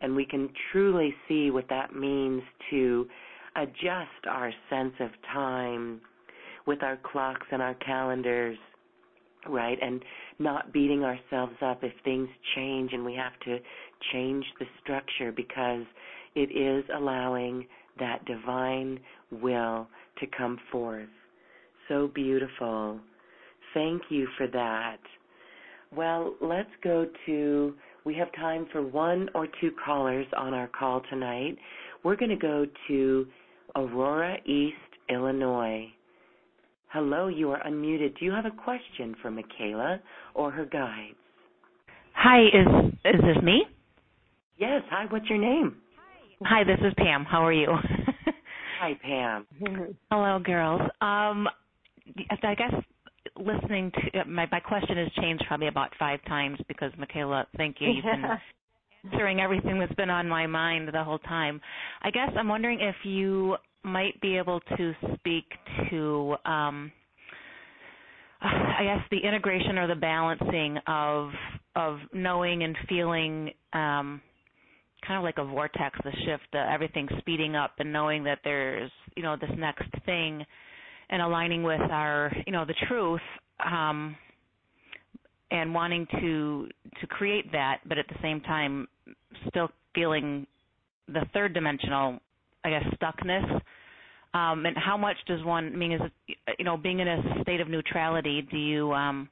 [0.00, 3.06] And we can truly see what that means to
[3.56, 6.00] adjust our sense of time
[6.66, 8.58] with our clocks and our calendars,
[9.48, 9.78] right?
[9.80, 10.02] And
[10.38, 13.58] not beating ourselves up if things change and we have to
[14.12, 15.84] change the structure because
[16.34, 17.66] it is allowing
[17.98, 18.98] that divine
[19.40, 19.88] will
[20.20, 21.08] to come forth.
[21.88, 23.00] So beautiful.
[23.74, 24.98] Thank you for that.
[25.94, 27.74] Well, let's go to,
[28.04, 31.56] we have time for one or two callers on our call tonight.
[32.02, 33.26] We're going to go to
[33.76, 34.76] Aurora East,
[35.10, 35.86] Illinois.
[36.88, 38.18] Hello, you are unmuted.
[38.18, 39.98] Do you have a question for Micheila
[40.34, 41.16] or her guides?
[42.14, 43.64] Hi, is is this me?
[44.58, 44.82] Yes.
[44.90, 45.76] Hi, what's your name?
[46.44, 47.24] Hi, this is Pam.
[47.24, 47.68] How are you?
[48.82, 49.46] Hi, Pam.
[50.10, 50.80] Hello, girls.
[51.00, 51.46] Um,
[52.42, 52.74] I guess
[53.36, 57.92] listening to my my question has changed probably about five times because Micheila, thank you.
[57.92, 58.24] You've been
[59.12, 61.60] answering everything that's been on my mind the whole time.
[62.02, 63.54] I guess I'm wondering if you
[63.84, 65.44] might be able to speak
[65.90, 66.90] to um
[68.40, 71.30] I guess the integration or the balancing of
[71.76, 74.20] of knowing and feeling um
[75.06, 78.90] kind of like a vortex, the shift, uh, everything speeding up, and knowing that there's
[79.16, 80.44] you know this next thing,
[81.10, 83.20] and aligning with our you know the truth,
[83.64, 84.16] um,
[85.50, 86.68] and wanting to
[87.00, 88.86] to create that, but at the same time
[89.48, 90.46] still feeling
[91.08, 92.18] the third dimensional,
[92.64, 93.60] I guess, stuckness.
[94.34, 95.72] Um, and how much does one?
[95.74, 98.46] I mean, is it you know being in a state of neutrality?
[98.50, 99.28] Do you um,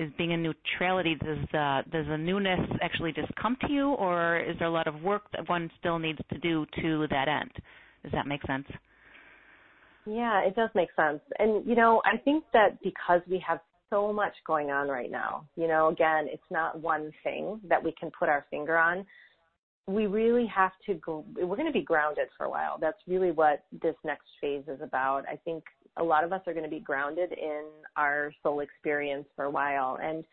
[0.00, 4.40] is being in neutrality does uh, does the newness actually just come to you, or
[4.40, 7.50] is there a lot of work that one still needs to do to that end?
[8.02, 8.66] Does that make sense?
[10.06, 11.20] Yeah, it does make sense.
[11.38, 15.44] And you know, I think that because we have so much going on right now,
[15.56, 19.04] you know, again, it's not one thing that we can put our finger on.
[19.86, 22.78] We really have to go, we're going to be grounded for a while.
[22.80, 25.24] That's really what this next phase is about.
[25.28, 25.64] I think
[25.96, 27.64] a lot of us are going to be grounded in
[27.96, 29.98] our soul experience for a while.
[30.02, 30.24] And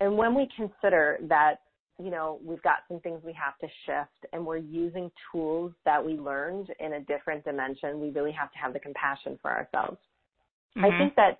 [0.00, 1.56] and when we consider that
[1.98, 6.04] you know we've got some things we have to shift and we're using tools that
[6.04, 9.96] we learned in a different dimension we really have to have the compassion for ourselves.
[10.76, 10.84] Mm-hmm.
[10.84, 11.38] i think that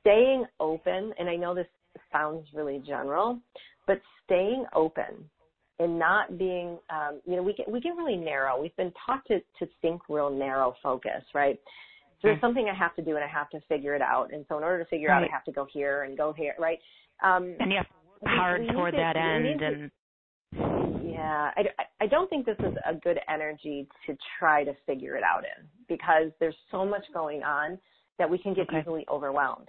[0.00, 1.68] staying open and i know this
[2.10, 3.38] sounds really general
[3.86, 5.30] but staying open
[5.78, 8.60] and not being um, you know we get we get really narrow.
[8.60, 11.58] We've been taught to to think real narrow focus right
[12.22, 14.32] there's something I have to do and I have to figure it out.
[14.32, 15.22] And so in order to figure right.
[15.22, 16.78] out, I have to go here and go here, right?
[17.22, 17.94] Um, and you have to
[18.24, 19.62] work hard we, we toward that to, end.
[19.62, 19.90] and
[21.04, 21.62] yeah, I,
[22.00, 25.66] I don't think this is a good energy to try to figure it out in
[25.88, 27.78] because there's so much going on
[28.18, 28.80] that we can get okay.
[28.80, 29.68] easily overwhelmed.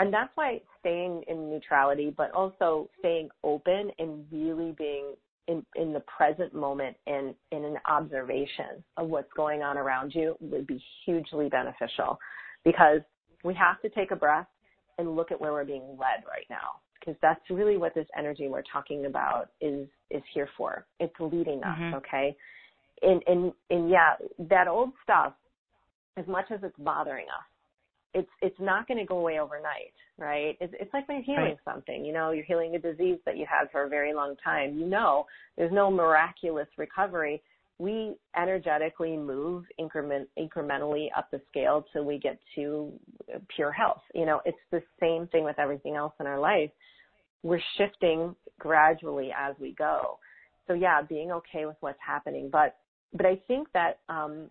[0.00, 5.14] And that's why staying in neutrality, but also staying open and really being
[5.48, 10.36] in, in the present moment and in an observation of what's going on around you
[10.40, 12.18] would be hugely beneficial
[12.64, 13.00] because
[13.44, 14.46] we have to take a breath
[14.98, 18.48] and look at where we're being led right now because that's really what this energy
[18.48, 21.94] we're talking about is is here for it's leading us mm-hmm.
[21.94, 22.34] okay
[23.02, 25.34] and and and yeah that old stuff
[26.16, 27.44] as much as it's bothering us
[28.14, 30.56] it's it's not going to go away overnight, right?
[30.60, 31.74] It's it's like when you're healing right.
[31.74, 32.04] something.
[32.04, 34.78] You know, you're healing a disease that you had for a very long time.
[34.78, 37.42] You know, there's no miraculous recovery.
[37.78, 42.92] We energetically move increment incrementally up the scale till we get to
[43.54, 44.02] pure health.
[44.14, 46.70] You know, it's the same thing with everything else in our life.
[47.42, 50.18] We're shifting gradually as we go.
[50.68, 52.76] So yeah, being okay with what's happening, but
[53.12, 54.48] but I think that um,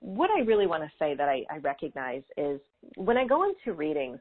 [0.00, 2.60] what I really want to say that I, I recognize is
[2.96, 4.18] when I go into readings,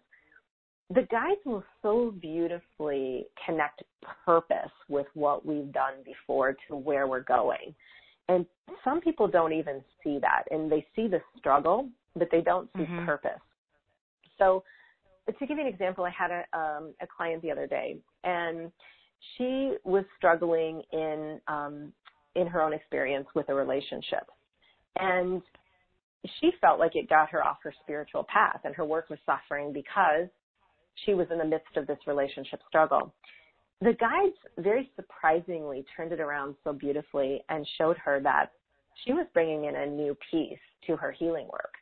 [0.89, 3.84] the guides will so beautifully connect
[4.26, 7.74] purpose with what we've done before to where we're going.
[8.30, 8.45] And
[8.84, 12.84] some people don't even see that and they see the struggle, but they don't see
[12.84, 13.06] mm-hmm.
[13.06, 13.39] purpose.
[14.38, 14.64] So
[15.28, 18.72] to give you an example, I had a, um, a client the other day and
[19.38, 21.93] she was struggling in, um,
[22.36, 24.30] in her own experience with a relationship.
[24.99, 25.41] And
[26.39, 29.73] she felt like it got her off her spiritual path and her work was suffering
[29.73, 30.27] because
[31.05, 33.13] she was in the midst of this relationship struggle.
[33.81, 38.51] The guides very surprisingly turned it around so beautifully and showed her that
[39.03, 41.73] she was bringing in a new piece to her healing work.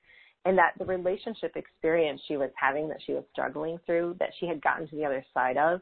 [0.46, 4.48] And that the relationship experience she was having that she was struggling through, that she
[4.48, 5.82] had gotten to the other side of,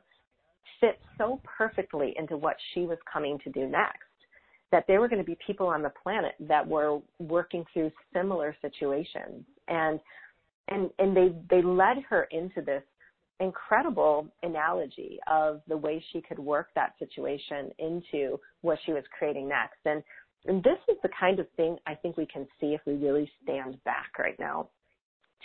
[0.81, 4.08] fit so perfectly into what she was coming to do next.
[4.71, 8.55] That there were going to be people on the planet that were working through similar
[8.61, 9.45] situations.
[9.67, 9.99] And
[10.67, 12.83] and and they they led her into this
[13.39, 19.47] incredible analogy of the way she could work that situation into what she was creating
[19.47, 19.77] next.
[19.85, 20.03] And,
[20.45, 23.31] and this is the kind of thing I think we can see if we really
[23.43, 24.69] stand back right now.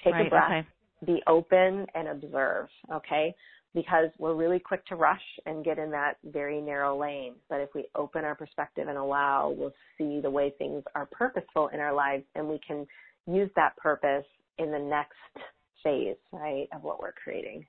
[0.03, 0.69] Take right, a breath, okay.
[1.05, 3.35] Be open and observe, okay?
[3.75, 7.35] Because we're really quick to rush and get in that very narrow lane.
[7.49, 11.69] But if we open our perspective and allow, we'll see the way things are purposeful
[11.69, 12.87] in our lives and we can
[13.27, 14.25] use that purpose
[14.59, 15.17] in the next
[15.83, 17.67] phase, right, of what we're creating.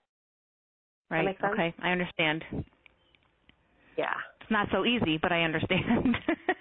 [1.10, 1.36] Right.
[1.44, 2.44] Okay, I understand.
[3.98, 4.14] Yeah.
[4.42, 6.18] It's not so easy, but I understand.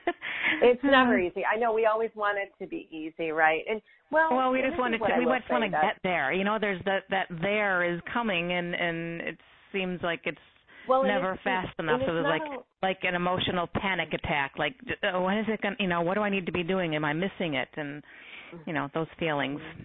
[0.62, 1.42] it's never um, easy.
[1.44, 3.62] I know we always want it to be easy, right?
[3.68, 3.80] And
[4.10, 6.32] well, well, we just want to we just want to get there.
[6.32, 9.38] You know, there's that that there is coming, and and it
[9.72, 10.38] seems like it's
[10.88, 12.00] well, never it's, fast enough.
[12.06, 14.52] So there's like a, like an emotional panic attack.
[14.58, 14.74] Like,
[15.12, 15.76] oh, when is it going?
[15.78, 16.94] You know, what do I need to be doing?
[16.94, 17.68] Am I missing it?
[17.76, 18.02] And
[18.66, 19.60] you know, those feelings.
[19.60, 19.82] Mm-hmm.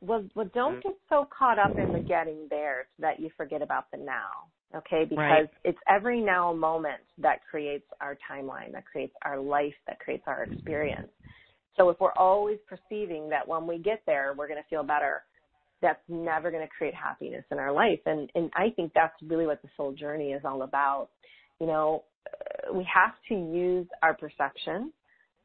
[0.00, 0.82] Well, well, don't mm.
[0.82, 4.48] get so caught up in the getting there that you forget about the now.
[4.74, 5.50] Okay, because right.
[5.64, 10.44] it's every now moment that creates our timeline, that creates our life, that creates our
[10.44, 11.08] experience.
[11.76, 15.22] So if we're always perceiving that when we get there, we're going to feel better,
[15.82, 18.00] that's never going to create happiness in our life.
[18.06, 21.08] And and I think that's really what the soul journey is all about.
[21.60, 24.92] You know, uh, we have to use our perception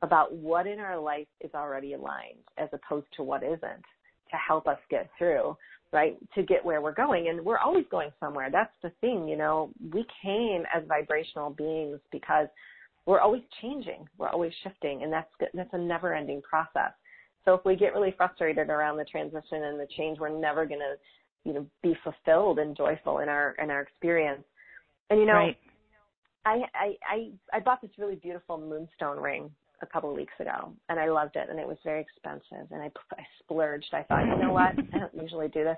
[0.02, 4.68] about what in our life is already aligned as opposed to what isn't to help
[4.68, 5.56] us get through,
[5.96, 6.18] right?
[6.36, 7.30] To get where we're going.
[7.30, 8.50] And we're always going somewhere.
[8.52, 12.48] That's the thing, you know, we came as vibrational beings because
[13.06, 14.06] we're always changing.
[14.18, 16.92] We're always shifting and that's that's a never ending process.
[17.46, 20.82] So if we get really frustrated around the transition and the change, we're never going
[20.82, 20.96] to,
[21.46, 24.44] you know, be fulfilled and joyful in our in our experience.
[25.10, 25.58] And you know, right.
[26.46, 29.50] I, I I I bought this really beautiful moonstone ring
[29.82, 32.82] a couple of weeks ago, and I loved it, and it was very expensive, and
[32.82, 33.94] I, I splurged.
[33.94, 34.74] I thought, you know what?
[34.94, 35.78] I don't usually do this.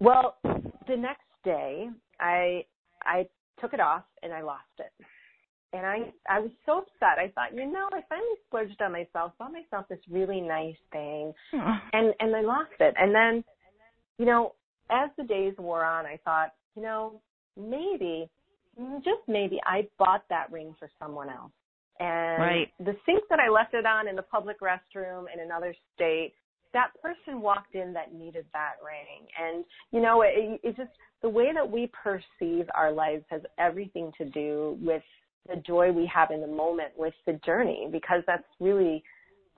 [0.00, 1.88] Well, the next day,
[2.20, 2.64] I
[3.02, 3.26] I
[3.60, 4.92] took it off and I lost it,
[5.72, 7.18] and I I was so upset.
[7.18, 11.32] I thought, you know, I finally splurged on myself, bought myself this really nice thing,
[11.52, 11.70] hmm.
[11.92, 12.94] and and I lost it.
[12.98, 13.44] And then,
[14.18, 14.54] you know,
[14.90, 17.20] as the days wore on, I thought, you know,
[17.56, 18.28] maybe,
[19.04, 21.52] just maybe, I bought that ring for someone else
[22.00, 22.72] and right.
[22.78, 26.34] the sink that I left it on in the public restroom in another state,
[26.72, 29.26] that person walked in that needed that ring.
[29.40, 30.90] And, you know, it, it's just
[31.22, 35.02] the way that we perceive our lives has everything to do with
[35.48, 39.02] the joy we have in the moment with the journey because that's really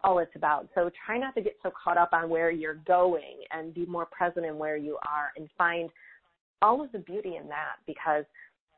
[0.02, 0.68] all it's about.
[0.74, 4.06] So try not to get so caught up on where you're going and be more
[4.06, 5.90] present in where you are and find
[6.62, 8.24] all of the beauty in that because,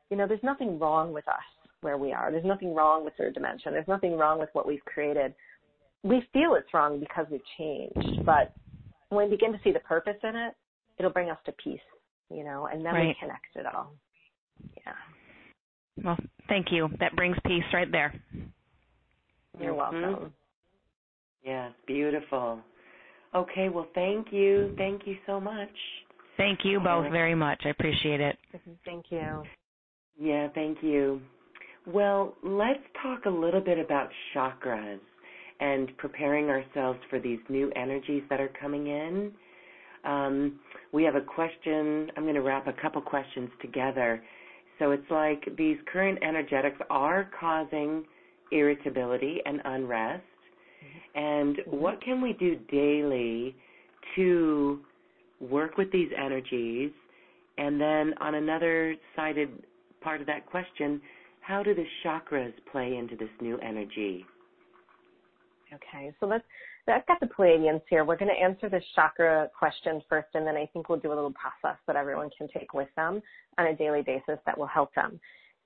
[0.09, 2.31] you know, there's nothing wrong with us where we are.
[2.31, 3.73] There's nothing wrong with third dimension.
[3.73, 5.33] There's nothing wrong with what we've created.
[6.03, 8.53] We feel it's wrong because we've changed, but
[9.09, 10.53] when we begin to see the purpose in it,
[10.97, 11.79] it'll bring us to peace,
[12.29, 13.07] you know, and then right.
[13.07, 13.93] we connect it all.
[14.85, 16.03] Yeah.
[16.03, 16.17] Well,
[16.49, 16.89] thank you.
[16.99, 18.13] That brings peace right there.
[19.59, 19.99] You're welcome.
[19.99, 20.25] Mm-hmm.
[21.45, 22.59] Yeah, beautiful.
[23.35, 24.73] Okay, well, thank you.
[24.77, 25.69] Thank you so much.
[26.37, 27.61] Thank you both very much.
[27.65, 28.37] I appreciate it.
[28.85, 29.43] Thank you.
[30.19, 31.21] Yeah, thank you.
[31.85, 34.99] Well, let's talk a little bit about chakras
[35.59, 39.31] and preparing ourselves for these new energies that are coming in.
[40.05, 40.59] Um,
[40.93, 42.09] we have a question.
[42.15, 44.23] I'm going to wrap a couple questions together.
[44.79, 48.05] So it's like these current energetics are causing
[48.51, 50.23] irritability and unrest.
[51.15, 53.55] And what can we do daily
[54.15, 54.79] to
[55.41, 56.91] work with these energies?
[57.57, 59.49] And then on another sided
[60.01, 61.01] part of that question,
[61.43, 64.25] how do the chakras play into this new energy?
[65.73, 66.43] Okay, so let's.
[66.87, 68.03] I've got the Pleiadians here.
[68.03, 71.15] We're going to answer the chakra question first, and then I think we'll do a
[71.15, 73.21] little process that everyone can take with them
[73.57, 75.19] on a daily basis that will help them.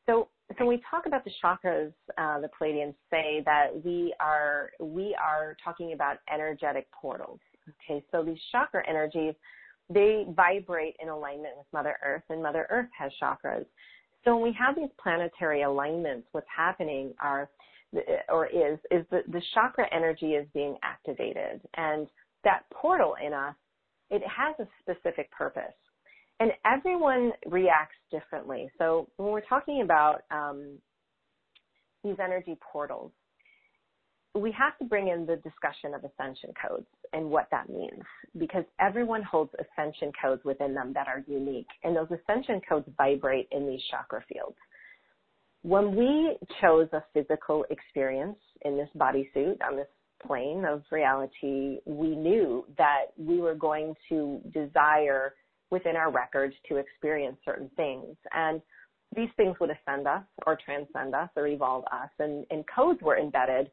[0.05, 4.71] So, so when we talk about the chakras, uh, the Pleiadians say that we are
[4.79, 7.39] we are talking about energetic portals.
[7.69, 9.33] Okay, so these chakra energies
[9.89, 13.65] they vibrate in alignment with Mother Earth, and Mother Earth has chakras.
[14.27, 17.49] So when we have these planetary alignments, what's happening are
[18.27, 21.61] or is is the, the chakra energy is being activated.
[21.77, 22.09] And
[22.43, 23.55] that portal in us
[24.09, 25.73] it has a specific purpose.
[26.41, 28.69] And everyone reacts differently.
[28.77, 30.77] So when we're talking about um,
[32.03, 33.11] these energy portals
[34.35, 38.03] we have to bring in the discussion of ascension codes and what that means
[38.37, 43.47] because everyone holds ascension codes within them that are unique and those ascension codes vibrate
[43.51, 44.57] in these chakra fields.
[45.63, 49.87] When we chose a physical experience in this bodysuit on this
[50.25, 55.33] plane of reality, we knew that we were going to desire
[55.69, 58.15] within our records to experience certain things.
[58.33, 58.61] And
[59.15, 62.09] these things would ascend us or transcend us or evolve us.
[62.19, 63.69] And, and codes were embedded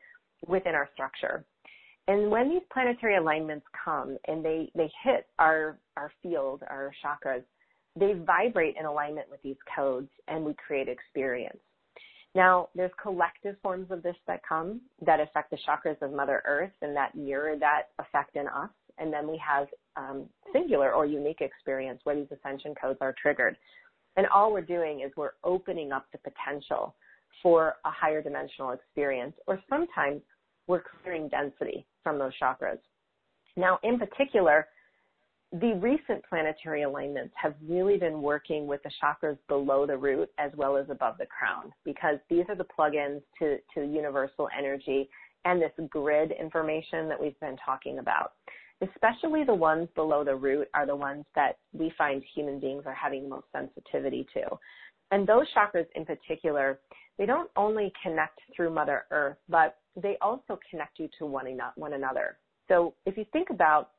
[0.47, 1.45] within our structure.
[2.07, 7.43] And when these planetary alignments come and they, they hit our, our field, our chakras,
[7.97, 11.59] they vibrate in alignment with these codes and we create experience.
[12.35, 16.73] Now, there's collective forms of this that come that affect the chakras of Mother Earth
[16.83, 18.71] and that mirror that effect in us.
[18.99, 23.57] And then we have um, singular or unique experience where these ascension codes are triggered.
[24.17, 26.95] And all we're doing is we're opening up the potential
[27.43, 30.21] for a higher dimensional experience, or sometimes
[30.67, 32.79] we're clearing density from those chakras.
[33.57, 34.69] Now, in particular,
[35.61, 40.51] the recent planetary alignments have really been working with the chakras below the root as
[40.57, 45.09] well as above the crown because these are the plugins to, to universal energy
[45.45, 48.33] and this grid information that we've been talking about.
[48.81, 52.95] Especially the ones below the root are the ones that we find human beings are
[52.95, 54.43] having the most sensitivity to.
[55.13, 56.81] And those chakras in particular,
[57.17, 61.47] they don't only connect through Mother Earth, but they also connect you to one,
[61.93, 62.39] another.
[62.69, 63.91] So if you think about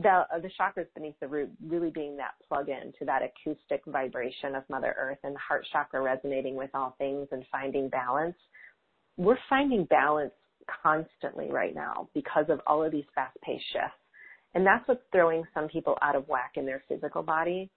[0.00, 4.54] the uh, the chakras beneath the root really being that plug-in to that acoustic vibration
[4.54, 8.36] of Mother Earth and the heart chakra resonating with all things and finding balance.
[9.16, 10.32] We're finding balance
[10.82, 13.98] constantly right now because of all of these fast-paced shifts.
[14.54, 17.68] And that's what's throwing some people out of whack in their physical body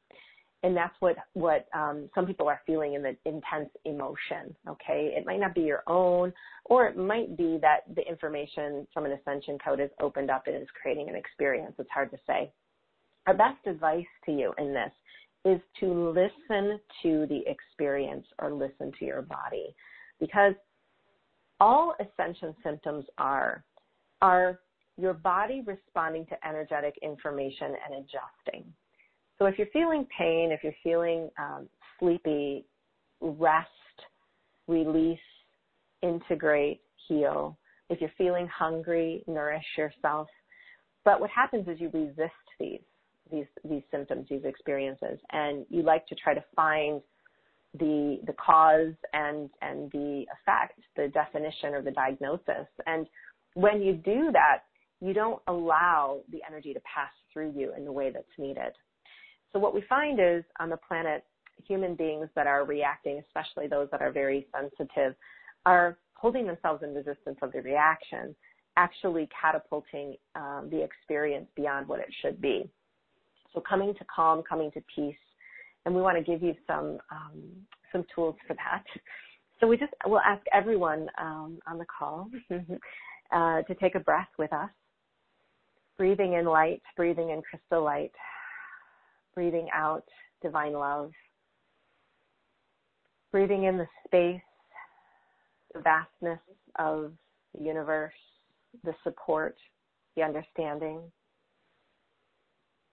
[0.64, 4.56] and that's what what um, some people are feeling in the intense emotion.
[4.68, 6.32] Okay, it might not be your own,
[6.66, 10.56] or it might be that the information from an ascension code is opened up and
[10.56, 11.74] is creating an experience.
[11.80, 12.52] It's hard to say.
[13.28, 14.92] Our best advice to you in this
[15.46, 19.76] is to listen to the experience or listen to your body,
[20.20, 20.54] because
[21.60, 23.64] all ascension symptoms are
[24.22, 24.60] are
[24.98, 28.72] your body responding to energetic information and adjusting.
[29.42, 31.68] So if you're feeling pain, if you're feeling um,
[32.00, 32.64] sleepy,
[33.22, 33.70] rest,
[34.68, 35.18] release,
[36.04, 37.58] integrate, heal.
[37.90, 40.28] If you're feeling hungry, nourish yourself.
[41.06, 42.82] But what happens is you resist these
[43.32, 47.02] these these symptoms, these experiences, and you like to try to find
[47.80, 52.68] the the cause and and the effect, the definition or the diagnosis.
[52.86, 53.08] And
[53.56, 54.66] when you do that,
[55.04, 58.74] you don't allow the energy to pass through you in the way that's needed.
[59.54, 61.26] So what we find is on the planet,
[61.68, 65.16] human beings that are reacting, especially those that are very sensitive,
[65.66, 68.36] are holding themselves in resistance of the reaction,
[68.78, 72.70] actually catapulting um, the experience beyond what it should be.
[73.54, 75.16] So coming to calm, coming to peace,
[75.86, 77.42] and we want to give you some um,
[77.92, 78.84] some tools for that.
[79.60, 82.32] So we just we'll ask everyone um, on the call
[83.32, 84.72] uh, to take a breath with us,
[86.00, 88.12] breathing in light, breathing in crystal light,
[89.34, 90.04] breathing out
[90.42, 91.12] divine love,
[93.32, 94.42] breathing in the space,
[95.74, 96.40] the vastness
[96.78, 97.14] of
[97.58, 98.14] the universe,
[98.84, 99.56] the support,
[100.16, 101.00] the understanding,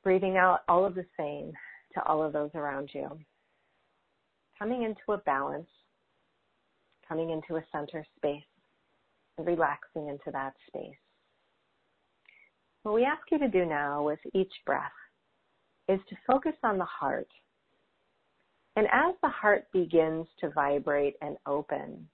[0.04, 1.52] breathing out all of the same
[1.94, 3.08] to all of those around you.
[4.58, 5.68] Coming into a balance,
[7.08, 8.42] coming into a center space,
[9.38, 10.96] and relaxing into that space.
[12.82, 14.90] What we ask you to do now with each breath
[15.88, 17.28] is to focus on the heart.
[18.76, 22.08] And as the heart begins to vibrate and open,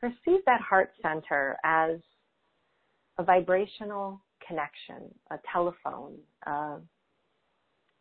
[0.00, 1.98] perceive that heart center as
[3.18, 6.16] a vibrational connection, a telephone,
[6.46, 6.76] uh,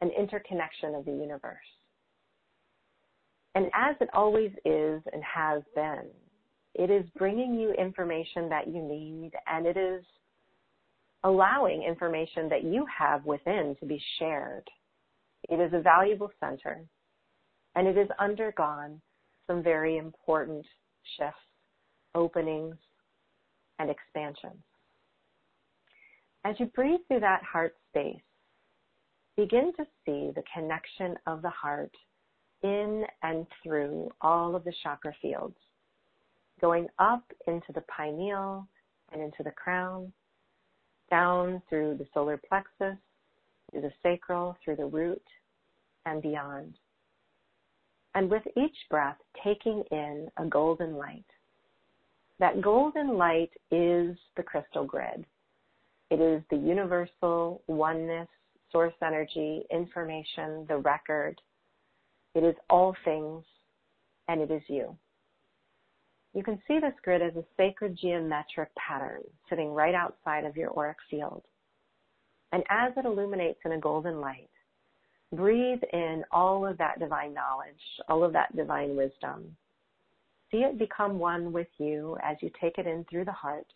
[0.01, 1.57] an interconnection of the universe.
[3.55, 6.07] And as it always is and has been,
[6.73, 10.03] it is bringing you information that you need and it is
[11.23, 14.69] allowing information that you have within to be shared.
[15.49, 16.83] It is a valuable center,
[17.75, 19.01] and it has undergone
[19.47, 20.65] some very important
[21.17, 21.39] shifts,
[22.15, 22.75] openings,
[23.79, 24.63] and expansions.
[26.43, 28.21] As you breathe through that heart space,
[29.35, 31.91] begin to see the connection of the heart
[32.63, 35.57] in and through all of the chakra fields,
[36.61, 38.67] going up into the pineal
[39.11, 40.11] and into the crown,
[41.09, 42.97] down through the solar plexus,
[43.75, 45.21] through the sacral, through the root,
[46.05, 46.75] and beyond.
[48.13, 51.25] And with each breath, taking in a golden light,
[52.39, 55.25] That golden light is the crystal grid.
[56.09, 58.27] It is the universal oneness,
[58.71, 61.39] source energy, information, the record.
[62.33, 63.43] It is all things,
[64.27, 64.97] and it is you.
[66.33, 70.77] You can see this grid as a sacred geometric pattern sitting right outside of your
[70.77, 71.43] auric field.
[72.55, 74.49] And as it illuminates in a golden light,
[75.33, 79.57] breathe in all of that divine knowledge, all of that divine wisdom.
[80.49, 83.67] See it become one with you as you take it in through the heart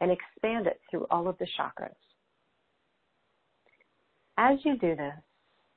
[0.00, 1.92] and expand it through all of the chakras.
[4.38, 5.12] As you do this,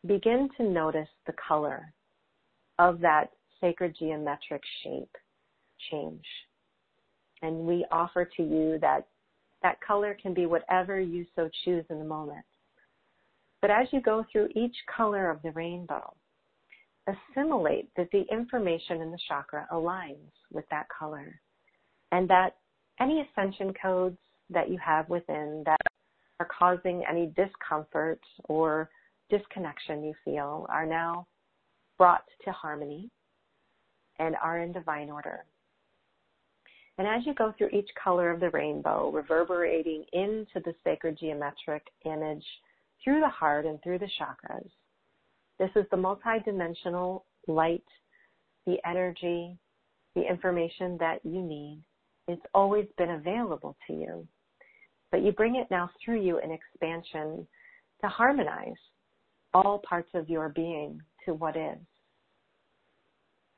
[0.08, 1.92] begin to notice the color
[2.78, 5.14] of that sacred geometric shape
[5.92, 6.24] change.
[7.42, 9.08] And we offer to you that
[9.64, 12.46] that color can be whatever you so choose in the moment.
[13.62, 16.14] But as you go through each color of the rainbow,
[17.08, 21.40] assimilate that the information in the chakra aligns with that color
[22.12, 22.56] and that
[23.00, 24.18] any ascension codes
[24.50, 25.80] that you have within that
[26.40, 28.90] are causing any discomfort or
[29.30, 31.28] disconnection you feel are now
[31.98, 33.10] brought to harmony
[34.20, 35.46] and are in divine order.
[37.00, 41.82] And as you go through each color of the rainbow, reverberating into the sacred geometric
[42.06, 42.44] image
[43.02, 44.70] through the heart and through the chakras,
[45.60, 47.86] this is the multidimensional light,
[48.66, 49.58] the energy,
[50.14, 51.82] the information that you need.
[52.28, 54.28] It's always been available to you.
[55.10, 57.48] But you bring it now through you in expansion
[58.02, 58.74] to harmonize
[59.54, 61.78] all parts of your being to what is.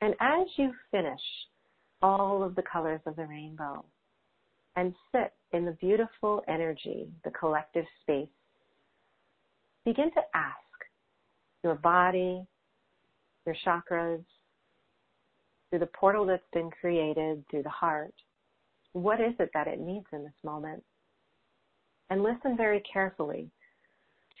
[0.00, 1.20] And as you finish
[2.02, 3.84] all of the colors of the rainbow
[4.76, 8.28] and sit in the beautiful energy, the collective space,
[9.84, 10.56] begin to ask
[11.62, 12.44] your body,
[13.46, 14.24] your chakras,
[15.70, 18.12] through the portal that's been created through the heart,
[18.92, 20.82] what is it that it needs in this moment?
[22.10, 23.50] And listen very carefully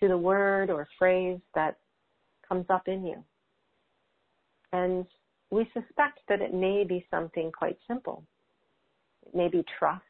[0.00, 1.78] to the word or phrase that
[2.46, 3.24] comes up in you.
[4.72, 5.06] And
[5.52, 8.24] we suspect that it may be something quite simple.
[9.26, 10.02] It may be trust.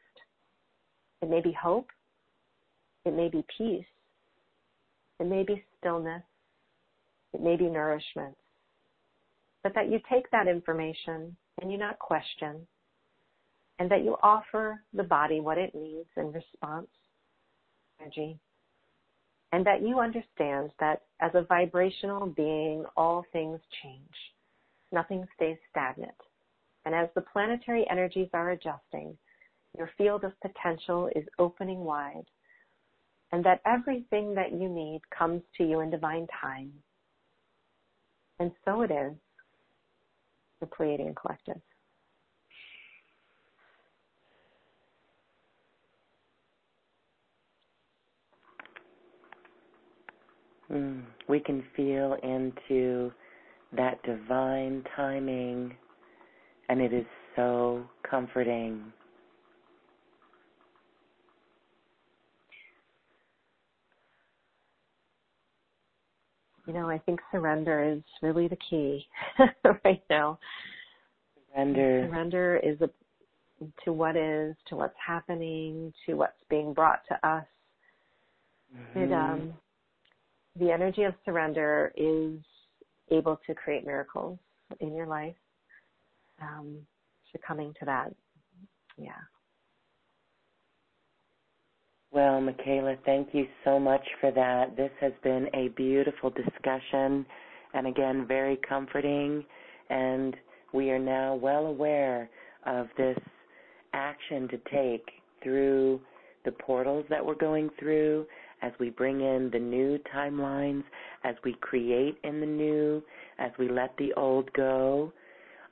[1.21, 1.89] It may be hope.
[3.03, 3.85] It may be peace.
[5.19, 6.23] It may be stillness.
[7.33, 8.37] It may be nourishment.
[9.63, 12.65] But that you take that information and you not question,
[13.79, 16.87] and that you offer the body what it needs in response,
[17.99, 18.39] energy,
[19.51, 24.33] and that you understand that as a vibrational being, all things change
[24.93, 26.15] nothing stays stagnant.
[26.85, 29.17] And as the planetary energies are adjusting,
[29.77, 32.25] your field of potential is opening wide,
[33.31, 36.71] and that everything that you need comes to you in divine time.
[38.39, 39.13] And so it is
[40.59, 41.61] the Pleiadian Collective.
[50.71, 53.11] Mm, we can feel into
[53.75, 55.75] that divine timing,
[56.69, 57.05] and it is
[57.35, 58.81] so comforting.
[66.65, 69.05] You know, I think surrender is really the key
[69.83, 70.39] right now.
[71.51, 72.07] Surrender.
[72.09, 72.89] Surrender is a,
[73.83, 77.45] to what is, to what's happening, to what's being brought to us.
[78.75, 78.99] Mm-hmm.
[78.99, 79.53] It, um,
[80.57, 82.39] the energy of surrender is
[83.13, 84.39] able to create miracles
[84.79, 85.35] in your life.
[86.41, 86.79] Um,
[87.47, 88.13] coming to that.
[88.95, 89.11] Yeah.
[92.11, 94.77] Well, Micheila, thank you so much for that.
[94.77, 97.25] This has been a beautiful discussion
[97.73, 99.43] and again, very comforting.
[99.89, 100.35] And
[100.73, 102.29] we are now well aware
[102.65, 103.17] of this
[103.93, 105.05] action to take
[105.41, 105.99] through
[106.45, 108.25] the portals that we're going through
[108.63, 110.83] as we bring in the new timelines,
[111.23, 113.03] as we create in the new,
[113.37, 115.11] as we let the old go.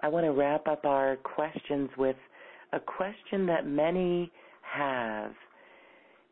[0.01, 2.17] I want to wrap up our questions with
[2.73, 4.31] a question that many
[4.61, 5.31] have,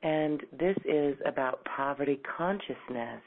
[0.03, 3.22] and this is about poverty consciousness.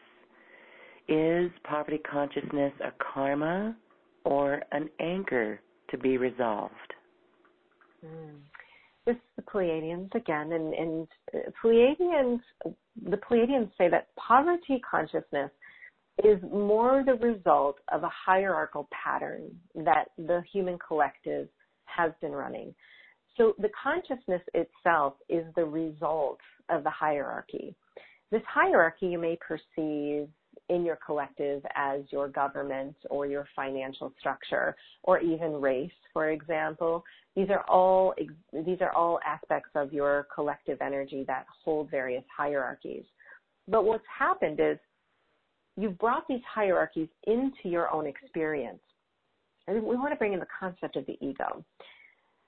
[1.08, 3.76] Is poverty consciousness a karma
[4.24, 5.60] or an anchor
[5.90, 6.72] to be resolved?
[8.04, 8.36] Mm
[9.06, 15.50] this is the Pleiadians again, and, and uh, Pleiadians, the Pleiadians say that poverty consciousness
[16.22, 21.48] is more the result of a hierarchical pattern that the human collective
[21.86, 22.74] has been running.
[23.36, 26.38] So the consciousness itself is the result
[26.68, 27.74] of the hierarchy.
[28.30, 30.28] This hierarchy you may perceive
[30.68, 37.04] in your collective as your government or your financial structure or even race, for example.
[37.34, 38.14] These are all
[38.52, 43.04] these are all aspects of your collective energy that hold various hierarchies.
[43.68, 44.78] But what's happened is
[45.76, 48.80] you've brought these hierarchies into your own experience.
[49.66, 51.64] And we want to bring in the concept of the ego.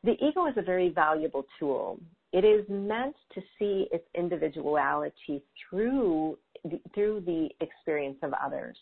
[0.03, 1.99] The ego is a very valuable tool.
[2.35, 5.41] It is meant to see its individuality
[5.71, 8.77] through the, through the experience of others,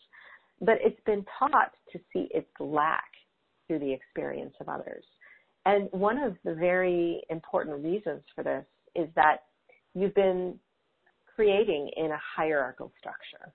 [0.62, 3.10] but it's been taught to see its lack
[3.66, 5.04] through the experience of others.
[5.66, 8.64] And one of the very important reasons for this
[8.94, 9.42] is that
[9.94, 10.58] you've been
[11.36, 13.52] creating in a hierarchical structure.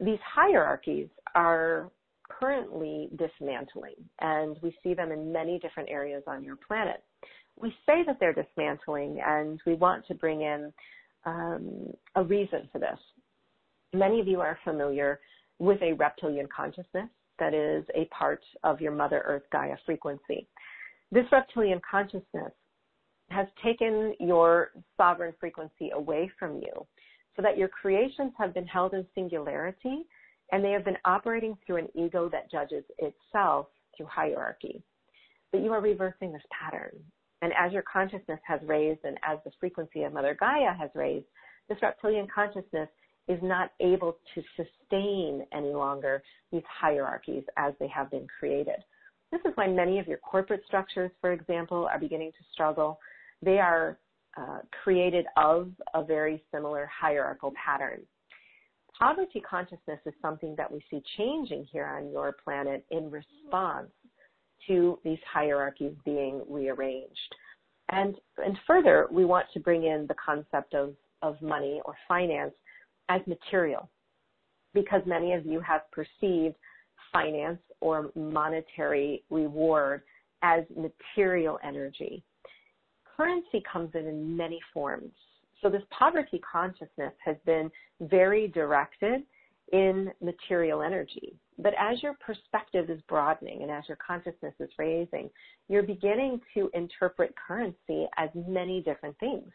[0.00, 1.90] These hierarchies are
[2.28, 7.02] currently dismantling, and we see them in many different areas on your planet.
[7.60, 10.72] We say that they're dismantling, and we want to bring in
[11.24, 12.98] um, a reason for this.
[13.92, 15.20] Many of you are familiar
[15.58, 17.08] with a reptilian consciousness
[17.38, 20.48] that is a part of your Mother Earth Gaia frequency.
[21.10, 22.52] This reptilian consciousness
[23.30, 26.86] has taken your sovereign frequency away from you
[27.36, 30.06] so that your creations have been held in singularity
[30.52, 33.66] and they have been operating through an ego that judges itself
[33.96, 34.82] through hierarchy.
[35.50, 36.92] But you are reversing this pattern.
[37.44, 41.26] And as your consciousness has raised and as the frequency of Mother Gaia has raised,
[41.68, 42.88] this reptilian consciousness
[43.28, 48.76] is not able to sustain any longer these hierarchies as they have been created.
[49.30, 52.98] This is why many of your corporate structures, for example, are beginning to struggle.
[53.42, 53.98] They are
[54.38, 58.06] uh, created of a very similar hierarchical pattern
[58.98, 63.90] poverty consciousness is something that we see changing here on your planet in response
[64.66, 67.34] to these hierarchies being rearranged.
[67.90, 72.54] And, and further, we want to bring in the concept of, of money or finance
[73.08, 73.88] as material
[74.72, 76.56] because many of you have perceived
[77.12, 80.02] finance or monetary reward
[80.42, 82.22] as material energy.
[83.16, 85.12] Currency comes in in many forms.
[85.62, 87.70] So this poverty consciousness has been
[88.00, 89.22] very directed
[89.72, 91.34] in material energy.
[91.58, 95.30] But as your perspective is broadening and as your consciousness is raising,
[95.68, 99.50] you're beginning to interpret currency as many different things.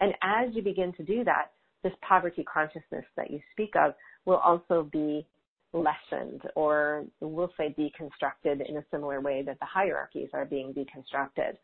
[0.00, 1.50] And as you begin to do that,
[1.82, 3.94] this poverty consciousness that you speak of
[4.24, 5.26] will also be
[5.74, 11.56] lessened or we'll say deconstructed in a similar way that the hierarchies are being deconstructed.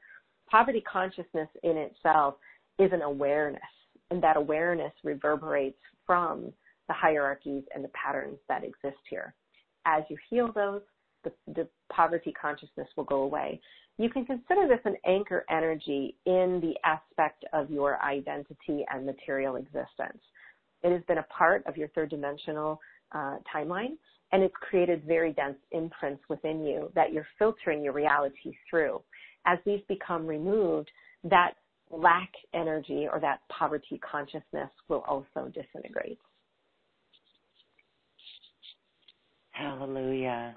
[0.50, 2.34] Poverty consciousness in itself
[2.78, 3.62] is an awareness
[4.10, 6.52] and that awareness reverberates from
[6.88, 9.34] the hierarchies and the patterns that exist here.
[9.86, 10.82] As you heal those,
[11.24, 13.60] the, the, poverty consciousness will go away.
[13.98, 19.56] You can consider this an anchor energy in the aspect of your identity and material
[19.56, 20.22] existence.
[20.82, 22.80] It has been a part of your third dimensional
[23.12, 23.96] uh, timeline,
[24.32, 29.02] and it's created very dense imprints within you that you're filtering your reality through.
[29.46, 30.90] As these become removed,
[31.24, 31.54] that
[31.90, 36.18] lack energy or that poverty consciousness will also disintegrate.
[39.60, 40.56] Hallelujah.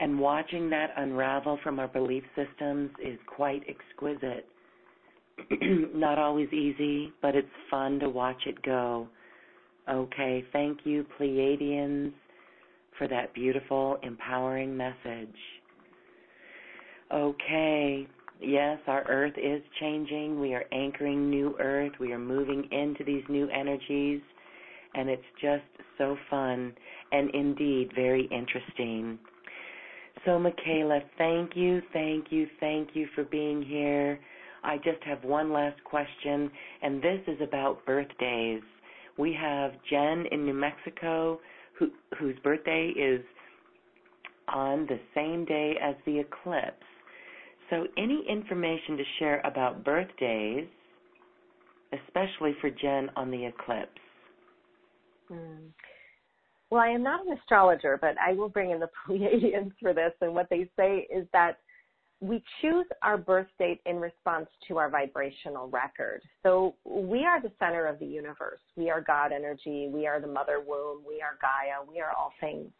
[0.00, 4.46] And watching that unravel from our belief systems is quite exquisite.
[5.94, 9.08] Not always easy, but it's fun to watch it go.
[9.88, 12.12] Okay, thank you, Pleiadians,
[12.98, 15.36] for that beautiful, empowering message.
[17.14, 18.06] Okay,
[18.42, 20.38] yes, our earth is changing.
[20.38, 21.92] We are anchoring new earth.
[21.98, 24.20] We are moving into these new energies.
[24.96, 25.62] And it's just
[25.98, 26.72] so fun
[27.12, 29.18] and indeed very interesting.
[30.24, 34.18] So, Micheila, thank you, thank you, thank you for being here.
[34.64, 36.50] I just have one last question,
[36.82, 38.62] and this is about birthdays.
[39.18, 41.38] We have Jen in New Mexico,
[41.78, 43.20] who, whose birthday is
[44.48, 46.82] on the same day as the eclipse.
[47.70, 50.66] So, any information to share about birthdays,
[51.92, 54.00] especially for Jen on the eclipse?
[55.28, 55.66] Hmm.
[56.70, 60.12] Well, I am not an astrologer, but I will bring in the Pleiadians for this.
[60.20, 61.58] And what they say is that
[62.20, 66.22] we choose our birth date in response to our vibrational record.
[66.42, 68.60] So we are the center of the universe.
[68.74, 69.88] We are God energy.
[69.92, 71.02] We are the mother womb.
[71.06, 71.84] We are Gaia.
[71.86, 72.70] We are all things.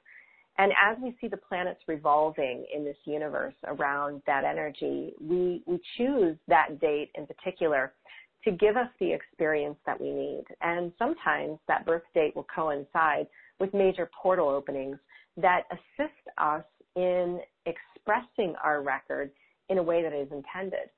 [0.59, 5.79] And as we see the planets revolving in this universe around that energy, we, we
[5.99, 7.93] choose that date in particular
[8.47, 10.45] to give us the experience that we need.
[10.63, 13.27] And sometimes that birth date will coincide
[13.59, 14.99] with major portal openings
[15.37, 16.65] that assist us
[16.95, 19.31] in expressing our record
[19.69, 20.89] in a way that is intended.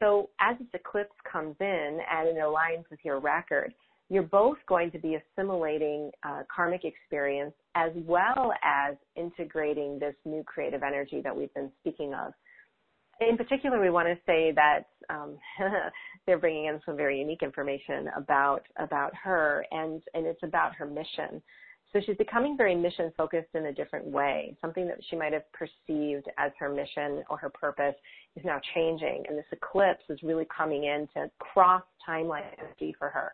[0.00, 3.72] So as this eclipse comes in and it aligns with your record,
[4.10, 10.44] you're both going to be assimilating uh, karmic experience as well as integrating this new
[10.44, 12.34] creative energy that we've been speaking of.
[13.28, 15.38] In particular, we want to say that um,
[16.26, 20.86] they're bringing in some very unique information about about her, and and it's about her
[20.86, 21.42] mission.
[21.92, 24.56] So she's becoming very mission focused in a different way.
[24.62, 27.94] Something that she might have perceived as her mission or her purpose
[28.34, 33.10] is now changing, and this eclipse is really coming in to cross timeline energy for
[33.10, 33.32] her.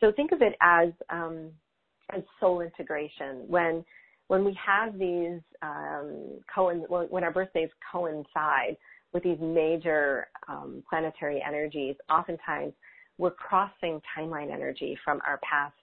[0.00, 1.50] So think of it as um,
[2.10, 3.44] as soul integration.
[3.48, 3.84] When
[4.28, 8.76] when we have these um, when our birthdays coincide
[9.12, 12.72] with these major um, planetary energies, oftentimes
[13.18, 15.74] we're crossing timeline energy from our past,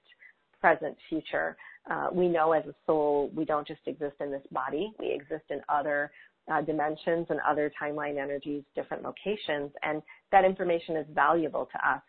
[0.60, 1.56] present, future.
[1.90, 5.46] Uh, we know as a soul we don't just exist in this body; we exist
[5.50, 6.12] in other
[6.52, 10.02] uh, dimensions and other timeline energies, different locations, and
[10.32, 12.02] that information is valuable to us.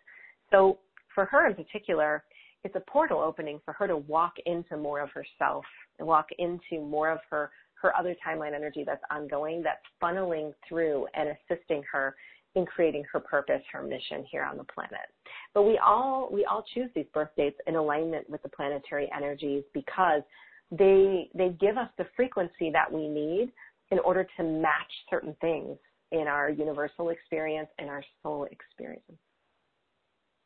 [0.50, 0.78] So
[1.14, 2.24] for her in particular,
[2.64, 5.64] it's a portal opening for her to walk into more of herself
[5.98, 7.50] and walk into more of her
[7.80, 12.14] her other timeline energy that's ongoing, that's funneling through and assisting her
[12.54, 15.08] in creating her purpose, her mission here on the planet.
[15.54, 19.64] But we all we all choose these birth dates in alignment with the planetary energies
[19.74, 20.22] because
[20.70, 23.52] they they give us the frequency that we need
[23.90, 25.76] in order to match certain things
[26.12, 29.02] in our universal experience and our soul experience.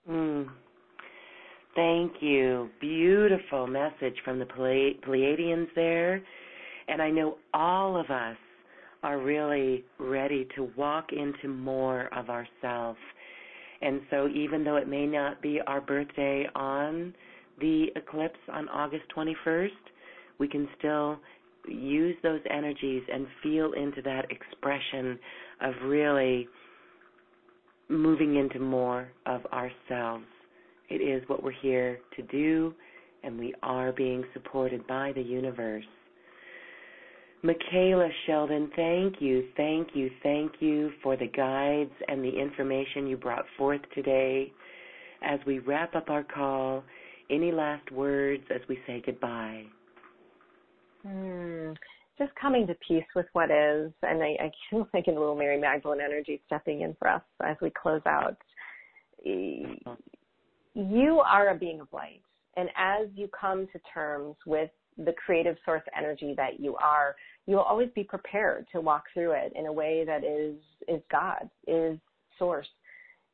[0.09, 0.48] Mm.
[1.74, 2.68] Thank you.
[2.80, 6.22] Beautiful message from the Pleiadians there.
[6.93, 8.36] And I know all of us
[9.02, 12.98] are really ready to walk into more of ourselves.
[13.81, 17.14] And so, even though it may not be our birthday on
[17.60, 19.70] the eclipse on August 21st,
[20.39, 21.19] we can still
[21.66, 25.19] use those energies and feel into that expression
[25.62, 26.47] of really
[27.89, 30.27] moving into more of ourselves.
[30.90, 32.74] It is what we're here to do,
[33.23, 35.86] and we are being supported by the universe.
[37.44, 43.16] Micheila Sheldan, thank you, thank you, thank you for the guides and the information you
[43.16, 44.52] brought forth today.
[45.24, 46.85] As we wrap up our call,
[47.31, 49.64] any last words as we say goodbye?
[51.02, 51.73] Hmm
[52.19, 55.59] just coming to peace with what is, and I, I feel like a little Mary
[55.59, 58.36] Magdalene energy stepping in for us as we close out.
[59.24, 59.77] You
[60.74, 62.23] are a being of light,
[62.56, 67.16] and as you come to terms with the creative source energy that you are,
[67.47, 70.56] you will always be prepared to walk through it in a way that is
[70.89, 71.98] is God, is
[72.39, 72.69] source,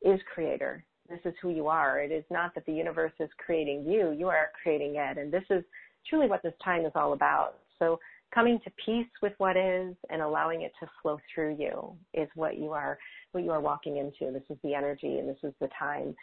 [0.03, 0.85] is creator.
[1.09, 2.01] This is who you are.
[2.01, 5.19] It is not that the universe is creating you, you are creating it.
[5.19, 5.65] And this is
[6.09, 7.55] truly what this time is all about.
[7.79, 7.99] So
[8.35, 12.59] coming to peace with what is and allowing it to flow through you is what
[12.59, 12.99] you are
[13.33, 16.15] what you are walking into this is the energy and this is the time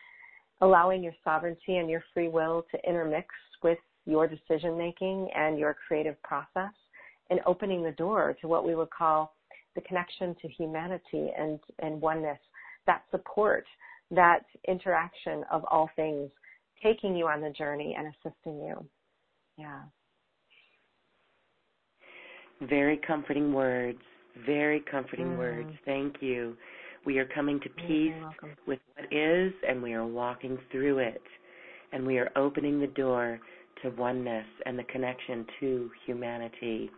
[0.62, 3.28] allowing your sovereignty and your free will to intermix
[3.64, 6.72] with your decision making and your creative process
[7.30, 9.34] and opening the door to what we would call
[9.76, 12.40] the connection to humanity and and oneness
[12.86, 13.66] that support
[14.12, 16.30] that interaction of all things
[16.82, 18.86] taking you on the journey and assisting you
[19.58, 19.82] yeah
[22.62, 24.00] very comforting words.
[24.46, 25.38] Very comforting mm.
[25.38, 25.70] words.
[25.86, 26.58] Thank you.
[27.06, 28.14] We are coming to peace
[28.68, 31.22] with what is, and we are walking through it.
[31.94, 33.40] And we are opening the door
[33.82, 36.90] to oneness and the connection to humanity.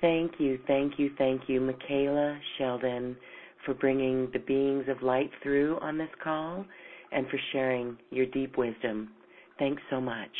[0.00, 3.16] Thank you, thank you, thank you, Micheila Sheldan,
[3.64, 6.64] for bringing the beings of light through on this call
[7.10, 9.10] and for sharing your deep wisdom.
[9.58, 10.30] Thanks so much.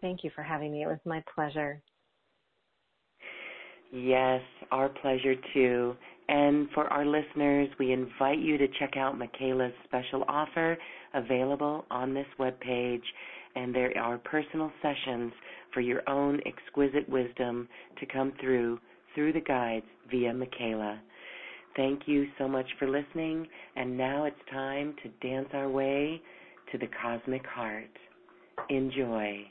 [0.00, 0.82] Thank you for having me.
[0.82, 1.82] It was my pleasure.
[3.92, 4.40] Yes,
[4.72, 5.94] our pleasure too.
[6.28, 10.76] And for our listeners, we invite you to check out Micheila's special offer
[11.14, 13.02] available on this webpage.
[13.56, 15.32] And there are personal sessions
[15.74, 17.68] for your own exquisite wisdom
[17.98, 18.78] to come through
[19.14, 20.98] through the guides via Micheila.
[21.74, 23.46] Thank you so much for listening.
[23.74, 26.20] And now it's time to dance our way
[26.70, 27.90] to the cosmic heart.
[28.68, 29.44] Enjoy.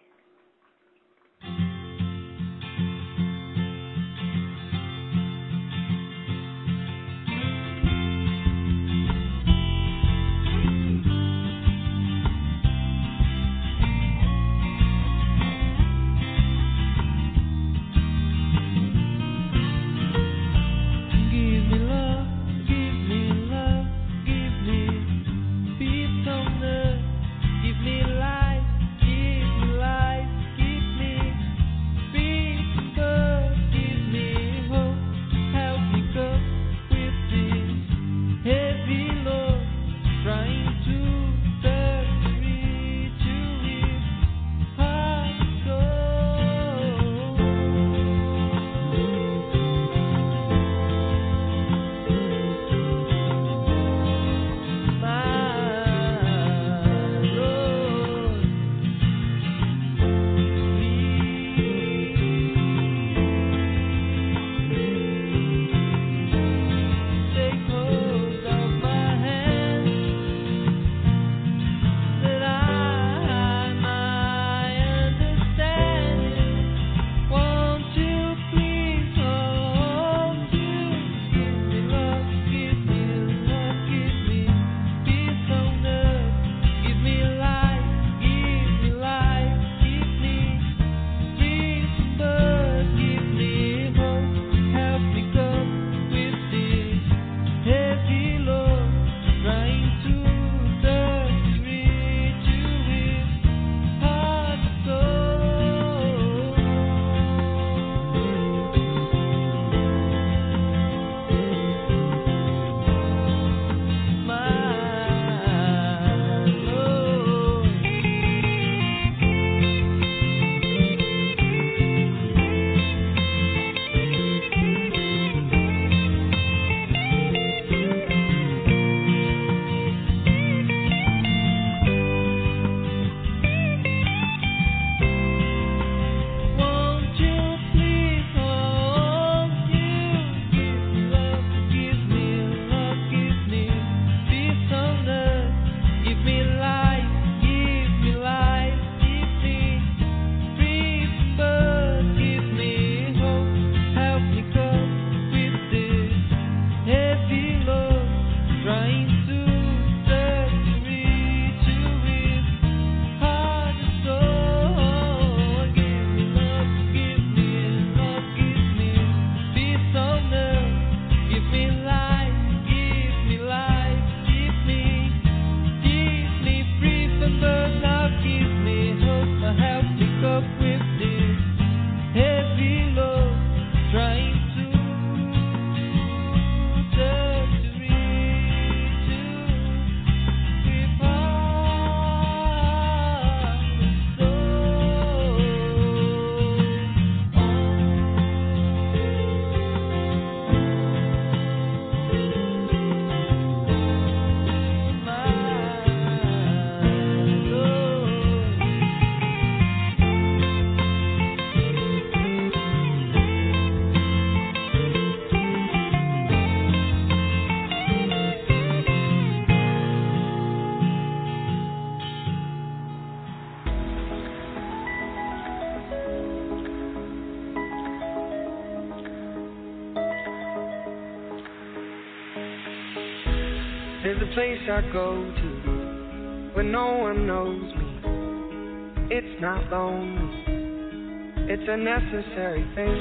[234.76, 239.08] I go to where no one knows me.
[239.10, 243.00] It's not lonely, it's a necessary thing.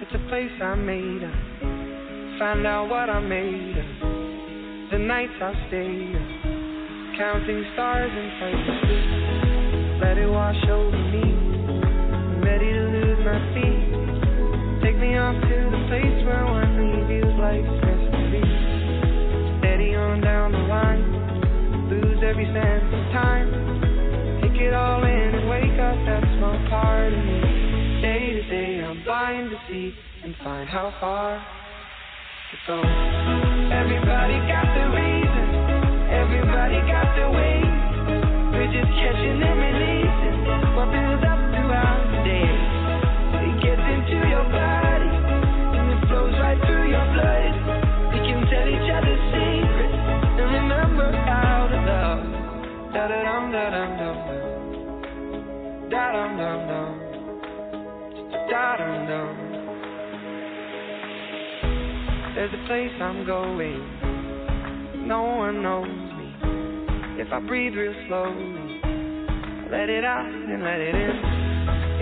[0.00, 1.36] It's a place I made up.
[2.40, 4.90] Find out what I made of.
[4.90, 10.00] The nights I stayed up, counting stars in places.
[10.00, 11.28] Let it wash over me.
[11.28, 14.80] I'm ready to lose my feet.
[14.80, 17.91] Take me off to the place where one reviews life's
[22.32, 24.40] every sense of time.
[24.40, 28.00] Take it all in and wake up that small part of me.
[28.00, 29.92] Day to day, I'm blind to see
[30.24, 32.80] and find how far to go.
[33.68, 35.46] Everybody got the reason.
[36.08, 37.60] Everybody got the way.
[38.56, 42.51] We're just catching and releasing what builds up throughout the day.
[56.12, 56.92] Dum dum dum.
[58.50, 59.32] Da dum dum.
[62.34, 63.80] There's a place I'm going.
[65.08, 66.34] No one knows me.
[67.18, 68.80] If I breathe real slowly,
[69.70, 71.16] let it out and let it in.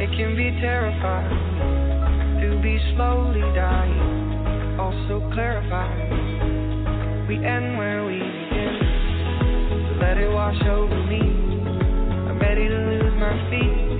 [0.02, 4.76] It can be terrifying to be slowly dying.
[4.80, 7.28] Also clarifying.
[7.28, 8.74] We end where we begin.
[9.86, 11.20] so let it wash over me.
[12.28, 13.99] I'm ready to lose my feet.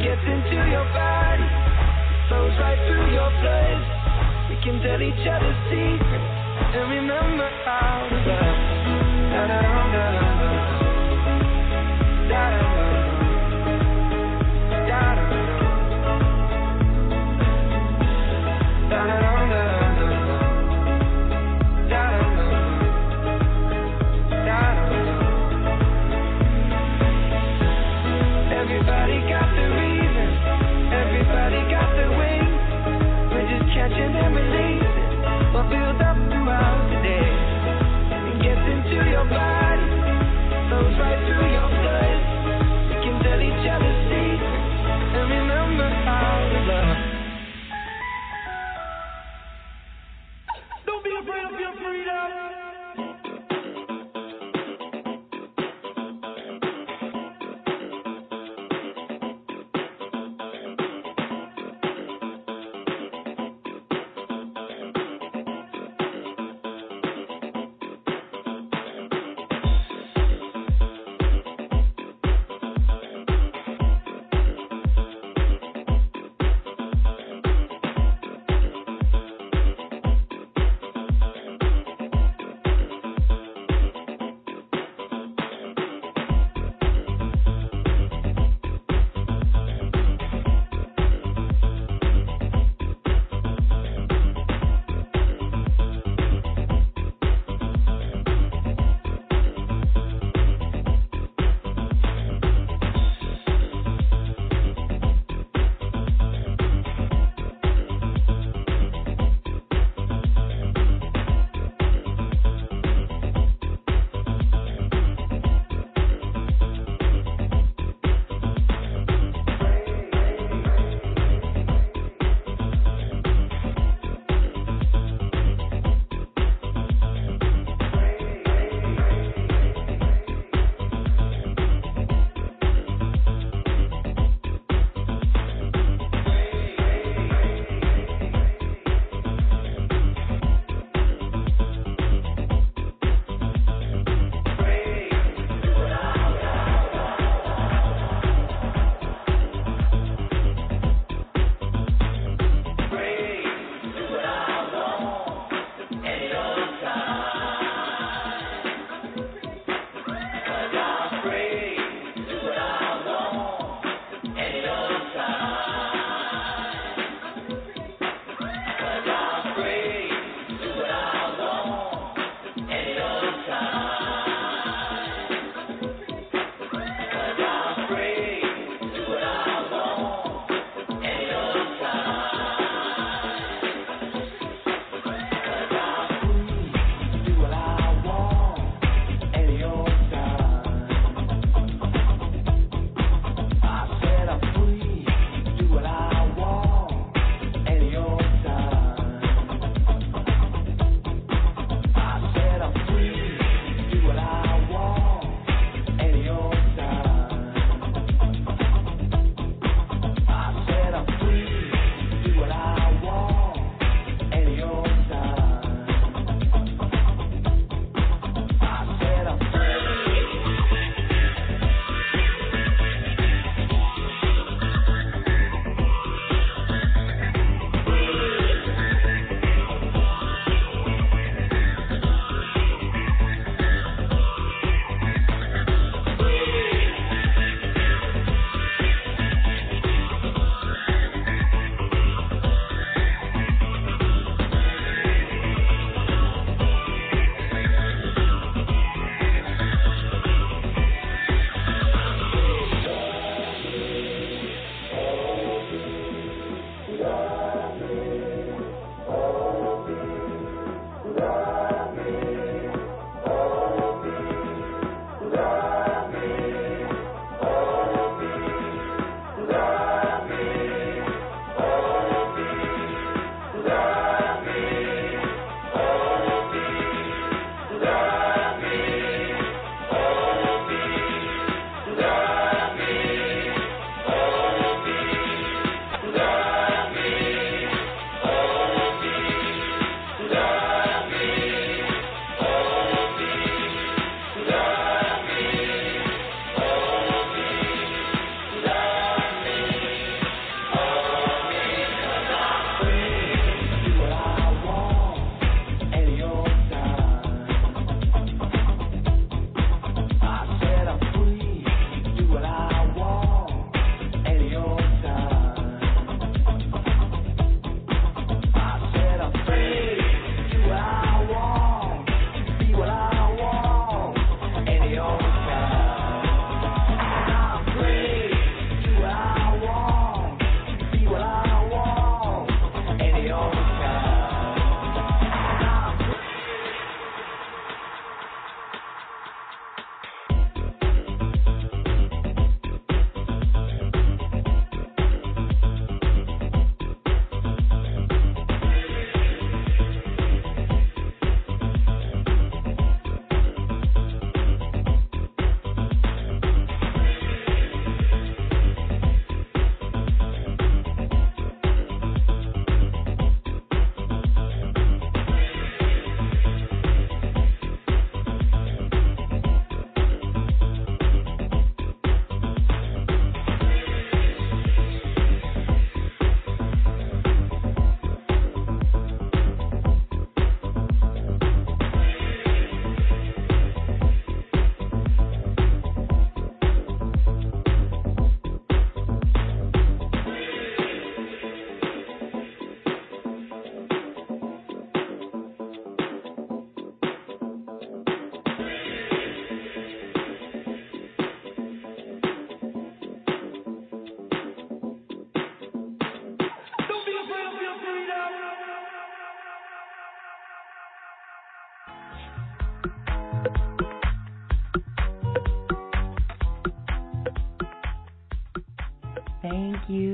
[0.00, 1.44] Gets into your body,
[2.28, 4.48] flows right through your blood.
[4.48, 6.24] We can tell each other secrets
[6.72, 8.80] and remember how to love.
[9.30, 10.59] Da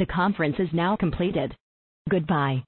[0.00, 1.54] The conference is now completed.
[2.08, 2.64] Goodbye.